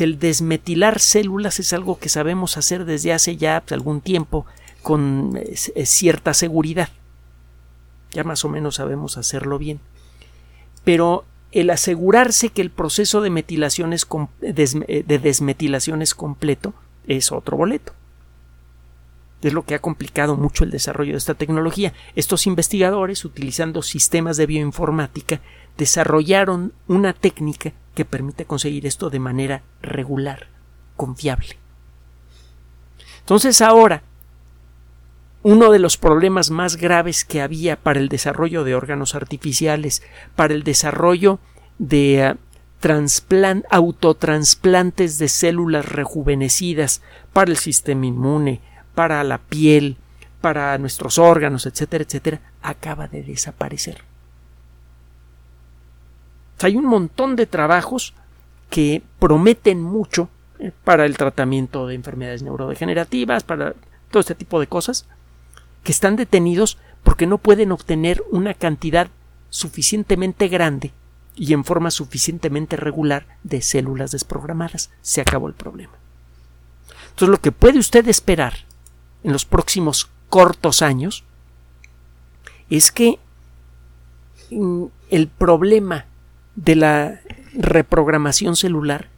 El 0.00 0.18
desmetilar 0.18 0.98
células 0.98 1.60
es 1.60 1.72
algo 1.72 1.98
que 1.98 2.08
sabemos 2.08 2.56
hacer 2.56 2.84
desde 2.84 3.12
hace 3.12 3.36
ya 3.36 3.62
algún 3.70 4.00
tiempo 4.00 4.46
con 4.84 5.36
eh, 5.36 5.56
eh, 5.74 5.86
cierta 5.86 6.32
seguridad. 6.32 6.90
Ya 8.12 8.22
más 8.22 8.44
o 8.44 8.48
menos 8.48 8.76
sabemos 8.76 9.18
hacerlo 9.18 9.58
bien. 9.58 9.80
Pero 10.84 11.24
el 11.50 11.70
asegurarse 11.70 12.50
que 12.50 12.62
el 12.62 12.70
proceso 12.70 13.20
de 13.20 13.30
metilación 13.30 13.92
es 13.92 14.06
eh, 14.42 15.02
de 15.04 15.18
desmetilación 15.18 16.02
es 16.02 16.14
completo 16.14 16.74
es 17.06 17.32
otro 17.32 17.56
boleto. 17.56 17.92
Es 19.42 19.52
lo 19.52 19.64
que 19.64 19.74
ha 19.74 19.78
complicado 19.80 20.36
mucho 20.36 20.64
el 20.64 20.70
desarrollo 20.70 21.12
de 21.12 21.18
esta 21.18 21.34
tecnología. 21.34 21.92
Estos 22.16 22.46
investigadores, 22.46 23.26
utilizando 23.26 23.82
sistemas 23.82 24.38
de 24.38 24.46
bioinformática, 24.46 25.40
desarrollaron 25.76 26.72
una 26.88 27.12
técnica 27.12 27.72
que 27.94 28.06
permite 28.06 28.46
conseguir 28.46 28.86
esto 28.86 29.10
de 29.10 29.18
manera 29.18 29.62
regular, 29.82 30.48
confiable. 30.96 31.58
Entonces 33.20 33.60
ahora, 33.60 34.02
uno 35.44 35.70
de 35.70 35.78
los 35.78 35.98
problemas 35.98 36.50
más 36.50 36.76
graves 36.76 37.26
que 37.26 37.42
había 37.42 37.76
para 37.76 38.00
el 38.00 38.08
desarrollo 38.08 38.64
de 38.64 38.74
órganos 38.74 39.14
artificiales, 39.14 40.02
para 40.34 40.54
el 40.54 40.64
desarrollo 40.64 41.38
de 41.78 42.34
uh, 42.34 43.62
autotransplantes 43.70 45.18
de 45.18 45.28
células 45.28 45.86
rejuvenecidas 45.86 47.02
para 47.34 47.50
el 47.50 47.58
sistema 47.58 48.06
inmune, 48.06 48.62
para 48.94 49.22
la 49.22 49.36
piel, 49.36 49.98
para 50.40 50.78
nuestros 50.78 51.18
órganos, 51.18 51.66
etcétera, 51.66 52.04
etcétera, 52.04 52.40
acaba 52.62 53.06
de 53.06 53.22
desaparecer. 53.22 54.02
Hay 56.62 56.76
un 56.76 56.86
montón 56.86 57.36
de 57.36 57.44
trabajos 57.44 58.14
que 58.70 59.02
prometen 59.18 59.82
mucho 59.82 60.30
eh, 60.58 60.72
para 60.84 61.04
el 61.04 61.18
tratamiento 61.18 61.86
de 61.86 61.96
enfermedades 61.96 62.42
neurodegenerativas, 62.42 63.44
para 63.44 63.74
todo 64.10 64.20
este 64.20 64.34
tipo 64.34 64.58
de 64.58 64.68
cosas, 64.68 65.06
que 65.84 65.92
están 65.92 66.16
detenidos 66.16 66.78
porque 67.04 67.26
no 67.26 67.38
pueden 67.38 67.70
obtener 67.70 68.24
una 68.30 68.54
cantidad 68.54 69.08
suficientemente 69.50 70.48
grande 70.48 70.92
y 71.36 71.52
en 71.52 71.64
forma 71.64 71.90
suficientemente 71.90 72.76
regular 72.76 73.26
de 73.44 73.62
células 73.62 74.10
desprogramadas. 74.10 74.90
Se 75.02 75.20
acabó 75.20 75.46
el 75.46 75.54
problema. 75.54 75.92
Entonces 77.10 77.28
lo 77.28 77.40
que 77.40 77.52
puede 77.52 77.78
usted 77.78 78.08
esperar 78.08 78.54
en 79.22 79.32
los 79.32 79.44
próximos 79.44 80.10
cortos 80.28 80.82
años 80.82 81.22
es 82.70 82.90
que 82.90 83.20
mm, 84.50 84.86
el 85.10 85.28
problema 85.28 86.06
de 86.56 86.76
la 86.76 87.20
reprogramación 87.52 88.56
celular 88.56 89.08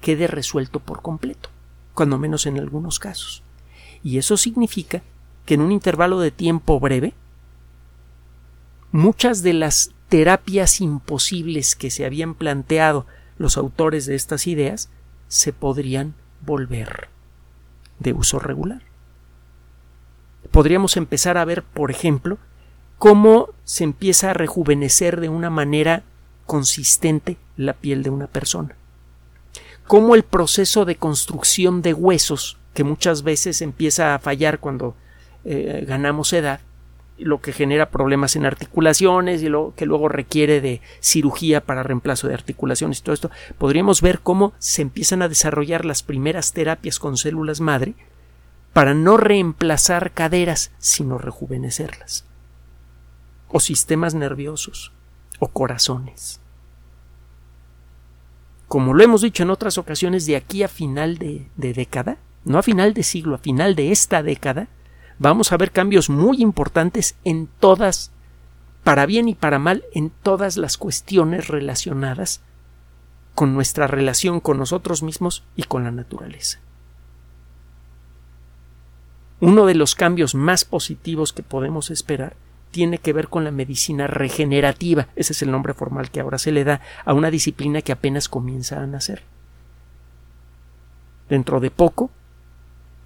quede 0.00 0.26
resuelto 0.26 0.80
por 0.80 1.02
completo, 1.02 1.50
cuando 1.94 2.18
menos 2.18 2.46
en 2.46 2.58
algunos 2.58 2.98
casos. 2.98 3.42
Y 4.02 4.18
eso 4.18 4.36
significa 4.36 5.02
que 5.46 5.54
en 5.54 5.62
un 5.62 5.72
intervalo 5.72 6.20
de 6.20 6.30
tiempo 6.30 6.78
breve, 6.78 7.14
muchas 8.92 9.42
de 9.42 9.54
las 9.54 9.92
terapias 10.08 10.80
imposibles 10.80 11.76
que 11.76 11.90
se 11.90 12.04
habían 12.04 12.34
planteado 12.34 13.06
los 13.38 13.56
autores 13.56 14.06
de 14.06 14.14
estas 14.14 14.46
ideas 14.46 14.90
se 15.28 15.52
podrían 15.52 16.14
volver 16.44 17.08
de 17.98 18.12
uso 18.12 18.38
regular. 18.38 18.82
Podríamos 20.50 20.96
empezar 20.96 21.38
a 21.38 21.44
ver, 21.44 21.62
por 21.62 21.90
ejemplo, 21.90 22.38
cómo 22.98 23.50
se 23.64 23.84
empieza 23.84 24.30
a 24.30 24.34
rejuvenecer 24.34 25.20
de 25.20 25.28
una 25.28 25.50
manera 25.50 26.02
consistente 26.46 27.36
la 27.56 27.74
piel 27.74 28.02
de 28.02 28.10
una 28.10 28.26
persona. 28.26 28.76
Cómo 29.86 30.14
el 30.14 30.22
proceso 30.22 30.84
de 30.84 30.96
construcción 30.96 31.82
de 31.82 31.94
huesos, 31.94 32.58
que 32.74 32.84
muchas 32.84 33.22
veces 33.22 33.62
empieza 33.62 34.14
a 34.14 34.18
fallar 34.18 34.58
cuando 34.60 34.94
eh, 35.48 35.84
ganamos 35.86 36.32
edad, 36.32 36.60
lo 37.18 37.40
que 37.40 37.52
genera 37.52 37.90
problemas 37.90 38.36
en 38.36 38.44
articulaciones 38.44 39.42
y 39.42 39.48
lo 39.48 39.72
que 39.76 39.86
luego 39.86 40.08
requiere 40.08 40.60
de 40.60 40.80
cirugía 41.00 41.64
para 41.64 41.82
reemplazo 41.82 42.28
de 42.28 42.34
articulaciones 42.34 42.98
y 42.98 43.02
todo 43.02 43.14
esto, 43.14 43.30
podríamos 43.56 44.02
ver 44.02 44.20
cómo 44.20 44.52
se 44.58 44.82
empiezan 44.82 45.22
a 45.22 45.28
desarrollar 45.28 45.84
las 45.84 46.02
primeras 46.02 46.52
terapias 46.52 46.98
con 46.98 47.16
células 47.16 47.60
madre 47.60 47.94
para 48.72 48.92
no 48.92 49.16
reemplazar 49.16 50.12
caderas, 50.12 50.72
sino 50.78 51.16
rejuvenecerlas. 51.16 52.26
O 53.48 53.60
sistemas 53.60 54.14
nerviosos, 54.14 54.92
o 55.38 55.48
corazones. 55.48 56.40
Como 58.68 58.94
lo 58.94 59.04
hemos 59.04 59.22
dicho 59.22 59.44
en 59.44 59.50
otras 59.50 59.78
ocasiones, 59.78 60.26
de 60.26 60.36
aquí 60.36 60.62
a 60.62 60.68
final 60.68 61.18
de, 61.18 61.48
de 61.56 61.72
década, 61.72 62.18
no 62.44 62.58
a 62.58 62.62
final 62.62 62.92
de 62.94 63.04
siglo, 63.04 63.36
a 63.36 63.38
final 63.38 63.76
de 63.76 63.92
esta 63.92 64.22
década, 64.22 64.68
vamos 65.18 65.52
a 65.52 65.56
ver 65.56 65.72
cambios 65.72 66.10
muy 66.10 66.42
importantes 66.42 67.16
en 67.24 67.48
todas, 67.60 68.10
para 68.84 69.06
bien 69.06 69.28
y 69.28 69.34
para 69.34 69.58
mal, 69.58 69.84
en 69.92 70.10
todas 70.10 70.56
las 70.56 70.76
cuestiones 70.76 71.48
relacionadas 71.48 72.40
con 73.34 73.54
nuestra 73.54 73.86
relación 73.86 74.40
con 74.40 74.58
nosotros 74.58 75.02
mismos 75.02 75.44
y 75.56 75.64
con 75.64 75.84
la 75.84 75.90
naturaleza. 75.90 76.58
Uno 79.40 79.66
de 79.66 79.74
los 79.74 79.94
cambios 79.94 80.34
más 80.34 80.64
positivos 80.64 81.34
que 81.34 81.42
podemos 81.42 81.90
esperar 81.90 82.34
tiene 82.70 82.98
que 82.98 83.12
ver 83.12 83.28
con 83.28 83.44
la 83.44 83.50
medicina 83.50 84.06
regenerativa. 84.06 85.08
Ese 85.16 85.34
es 85.34 85.42
el 85.42 85.50
nombre 85.50 85.74
formal 85.74 86.10
que 86.10 86.20
ahora 86.20 86.38
se 86.38 86.52
le 86.52 86.64
da 86.64 86.80
a 87.04 87.12
una 87.12 87.30
disciplina 87.30 87.82
que 87.82 87.92
apenas 87.92 88.28
comienza 88.28 88.82
a 88.82 88.86
nacer. 88.86 89.22
Dentro 91.28 91.60
de 91.60 91.70
poco 91.70 92.10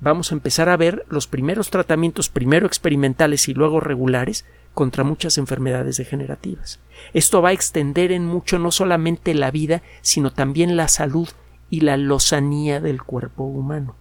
vamos 0.01 0.31
a 0.31 0.35
empezar 0.35 0.69
a 0.69 0.77
ver 0.77 1.05
los 1.09 1.27
primeros 1.27 1.71
tratamientos, 1.71 2.29
primero 2.29 2.67
experimentales 2.67 3.49
y 3.49 3.55
luego 3.55 3.81
regulares, 3.81 4.45
contra 4.75 5.05
muchas 5.05 5.37
enfermedades 5.39 5.97
degenerativas. 5.97 6.79
Esto 7.13 7.43
va 7.43 7.51
a 7.51 7.53
extender 7.53 8.13
en 8.13 8.27
mucho 8.27 8.59
no 8.59 8.71
solamente 8.71 9.35
la 9.35 9.51
vida, 9.51 9.83
sino 10.01 10.33
también 10.33 10.77
la 10.77 10.89
salud 10.89 11.29
y 11.71 11.81
la 11.81 11.97
lozanía 11.97 12.81
del 12.81 13.03
cuerpo 13.03 13.45
humano. 13.45 13.95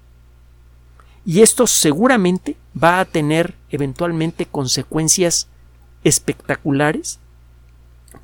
Y 1.26 1.42
esto 1.42 1.68
seguramente 1.68 2.56
va 2.82 3.00
a 3.00 3.06
tener 3.06 3.56
eventualmente 3.70 4.46
consecuencias 4.46 5.48
espectaculares 6.04 7.20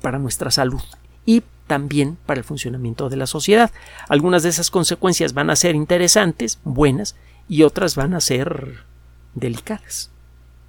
para 0.00 0.18
nuestra 0.18 0.50
salud 0.50 0.82
y 1.24 1.42
también 1.66 2.16
para 2.26 2.38
el 2.38 2.44
funcionamiento 2.44 3.08
de 3.08 3.16
la 3.16 3.26
sociedad. 3.26 3.70
Algunas 4.08 4.42
de 4.42 4.48
esas 4.48 4.70
consecuencias 4.70 5.34
van 5.34 5.50
a 5.50 5.56
ser 5.56 5.74
interesantes, 5.74 6.58
buenas, 6.64 7.16
y 7.48 7.62
otras 7.62 7.96
van 7.96 8.14
a 8.14 8.20
ser 8.20 8.84
delicadas. 9.34 10.10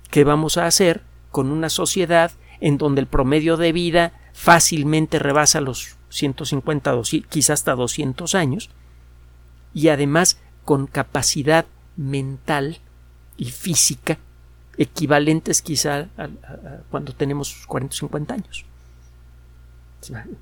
¿Qué 0.10 0.24
vamos 0.24 0.58
a 0.58 0.66
hacer 0.66 1.02
con 1.32 1.52
una 1.52 1.70
sociedad 1.70 2.32
en 2.60 2.78
donde 2.78 3.02
el 3.02 3.08
promedio 3.08 3.58
de 3.58 3.72
vida 3.72 4.14
fácilmente 4.34 5.20
rebasa 5.20 5.62
los 5.62 5.98
150, 6.10 6.94
quizás 7.30 7.60
hasta 7.62 7.76
200 7.76 8.36
años, 8.36 8.70
y 9.74 9.90
además 9.90 10.40
con 10.64 10.88
capacidad 10.88 11.66
mental 11.96 12.80
y 13.38 13.52
física 13.52 14.18
equivalentes 14.78 15.62
quizá 15.62 16.08
cuando 16.90 17.14
tenemos 17.14 17.66
40 17.68 17.94
o 17.94 17.98
50 17.98 18.34
años. 18.34 18.66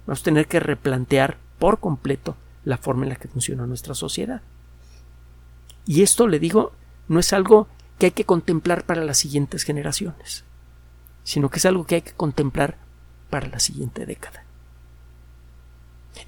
Vamos 0.05 0.21
a 0.21 0.23
tener 0.23 0.47
que 0.47 0.59
replantear 0.59 1.37
por 1.57 1.79
completo 1.79 2.35
la 2.63 2.77
forma 2.77 3.03
en 3.03 3.09
la 3.09 3.15
que 3.15 3.27
funciona 3.27 3.65
nuestra 3.65 3.95
sociedad. 3.95 4.41
Y 5.85 6.01
esto, 6.01 6.27
le 6.27 6.39
digo, 6.39 6.73
no 7.07 7.19
es 7.19 7.33
algo 7.33 7.67
que 7.99 8.07
hay 8.07 8.11
que 8.11 8.25
contemplar 8.25 8.85
para 8.85 9.03
las 9.03 9.17
siguientes 9.17 9.63
generaciones, 9.63 10.43
sino 11.23 11.49
que 11.49 11.59
es 11.59 11.65
algo 11.65 11.85
que 11.85 11.95
hay 11.95 12.01
que 12.01 12.13
contemplar 12.13 12.77
para 13.29 13.47
la 13.47 13.59
siguiente 13.59 14.05
década. 14.05 14.43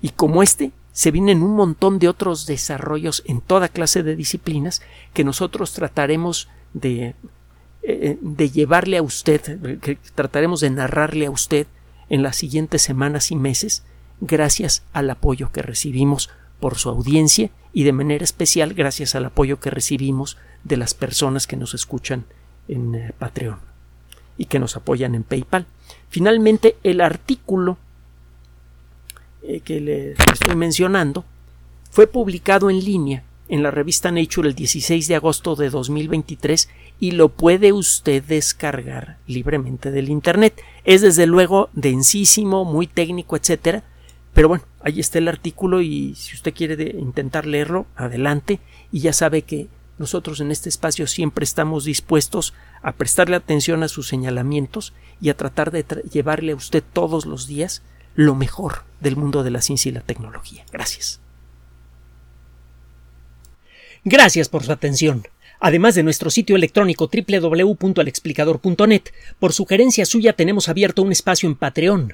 Y 0.02 0.10
como 0.10 0.44
este, 0.44 0.72
se 0.92 1.12
vienen 1.12 1.44
un 1.44 1.56
montón 1.56 2.00
de 2.00 2.10
otros 2.10 2.46
desarrollos 2.46 3.24
en 3.26 3.42
toda 3.42 3.70
clase 3.70 4.04
de 4.04 4.16
disciplinas 4.16 4.82
que 5.14 5.24
nosotros 5.24 5.74
trataremos 5.74 6.50
de, 6.74 7.16
eh, 7.84 8.18
de 8.20 8.50
llevarle 8.50 8.98
a 8.98 9.02
usted, 9.02 9.80
que 9.80 9.98
trataremos 10.16 10.60
de 10.60 10.70
narrarle 10.70 11.28
a 11.28 11.32
usted 11.32 11.68
en 12.10 12.24
las 12.24 12.36
siguientes 12.36 12.82
semanas 12.82 13.32
y 13.32 13.36
meses, 13.36 13.84
gracias 14.22 14.84
al 14.94 15.10
apoyo 15.10 15.52
que 15.52 15.62
recibimos 15.62 16.30
por 16.60 16.78
su 16.78 16.90
audiencia 16.90 17.50
y 17.74 17.84
de 17.84 17.94
manera 17.94 18.24
especial 18.24 18.74
gracias 18.74 19.16
al 19.16 19.26
apoyo 19.26 19.60
que 19.60 19.70
recibimos 19.70 20.38
de 20.64 20.78
las 20.78 20.94
personas 20.94 21.48
que 21.48 21.58
nos 21.58 21.74
escuchan 21.74 22.26
en 22.68 22.96
eh, 22.96 23.14
Patreon 23.18 23.60
y 24.38 24.46
que 24.46 24.60
nos 24.60 24.76
apoyan 24.76 25.16
en 25.16 25.24
PayPal. 25.24 25.66
Finalmente, 26.10 26.78
el 26.84 27.02
artículo 27.02 27.78
eh, 29.44 29.62
que 29.62 29.80
le 29.80 30.12
estoy 30.12 30.56
mencionando 30.56 31.24
fue 31.90 32.08
publicado 32.08 32.70
en 32.70 32.84
línea 32.84 33.24
en 33.50 33.64
la 33.64 33.72
revista 33.72 34.12
Nature 34.12 34.50
el 34.50 34.56
16 34.56 35.08
de 35.08 35.16
agosto 35.16 35.56
de 35.56 35.70
2023 35.70 36.70
y 37.00 37.12
lo 37.12 37.30
puede 37.30 37.72
usted 37.72 38.24
descargar 38.24 39.18
libremente 39.26 39.92
del 39.92 40.10
Internet. 40.10 40.62
Es 40.84 41.02
desde 41.02 41.28
luego 41.28 41.70
densísimo, 41.74 42.66
muy 42.66 42.88
técnico, 42.88 43.38
etcétera, 43.38 43.84
pero 44.38 44.50
bueno, 44.50 44.66
ahí 44.82 45.00
está 45.00 45.18
el 45.18 45.30
artículo 45.30 45.82
y 45.82 46.14
si 46.14 46.36
usted 46.36 46.54
quiere 46.54 46.96
intentar 47.00 47.48
leerlo, 47.48 47.88
adelante. 47.96 48.60
Y 48.92 49.00
ya 49.00 49.12
sabe 49.12 49.42
que 49.42 49.68
nosotros 49.98 50.42
en 50.42 50.52
este 50.52 50.70
espacio 50.70 51.08
siempre 51.08 51.44
estamos 51.44 51.86
dispuestos 51.86 52.54
a 52.84 52.92
prestarle 52.92 53.36
atención 53.36 53.82
a 53.82 53.88
sus 53.88 54.08
señalamientos 54.08 54.94
y 55.20 55.30
a 55.30 55.38
tratar 55.38 55.72
de 55.72 55.84
llevarle 56.12 56.52
a 56.52 56.56
usted 56.56 56.84
todos 56.94 57.26
los 57.26 57.48
días 57.48 57.82
lo 58.14 58.36
mejor 58.36 58.84
del 59.00 59.16
mundo 59.16 59.42
de 59.42 59.50
la 59.50 59.64
ciencia 59.64 59.90
y 59.90 59.94
la 59.94 60.02
tecnología. 60.02 60.68
Gracias. 60.72 61.20
Gracias 64.04 64.50
por 64.50 64.64
su 64.64 64.72
atención. 64.72 65.26
Además 65.60 65.96
de 65.96 66.04
nuestro 66.04 66.30
sitio 66.30 66.56
electrónico 66.56 67.10
www.alexplicador.net, 67.12 69.02
por 69.40 69.54
sugerencia 69.54 70.06
suya 70.06 70.34
tenemos 70.34 70.70
abierto 70.70 71.02
un 71.02 71.12
espacio 71.12 71.50
en 71.50 71.56
Patreon 71.56 72.14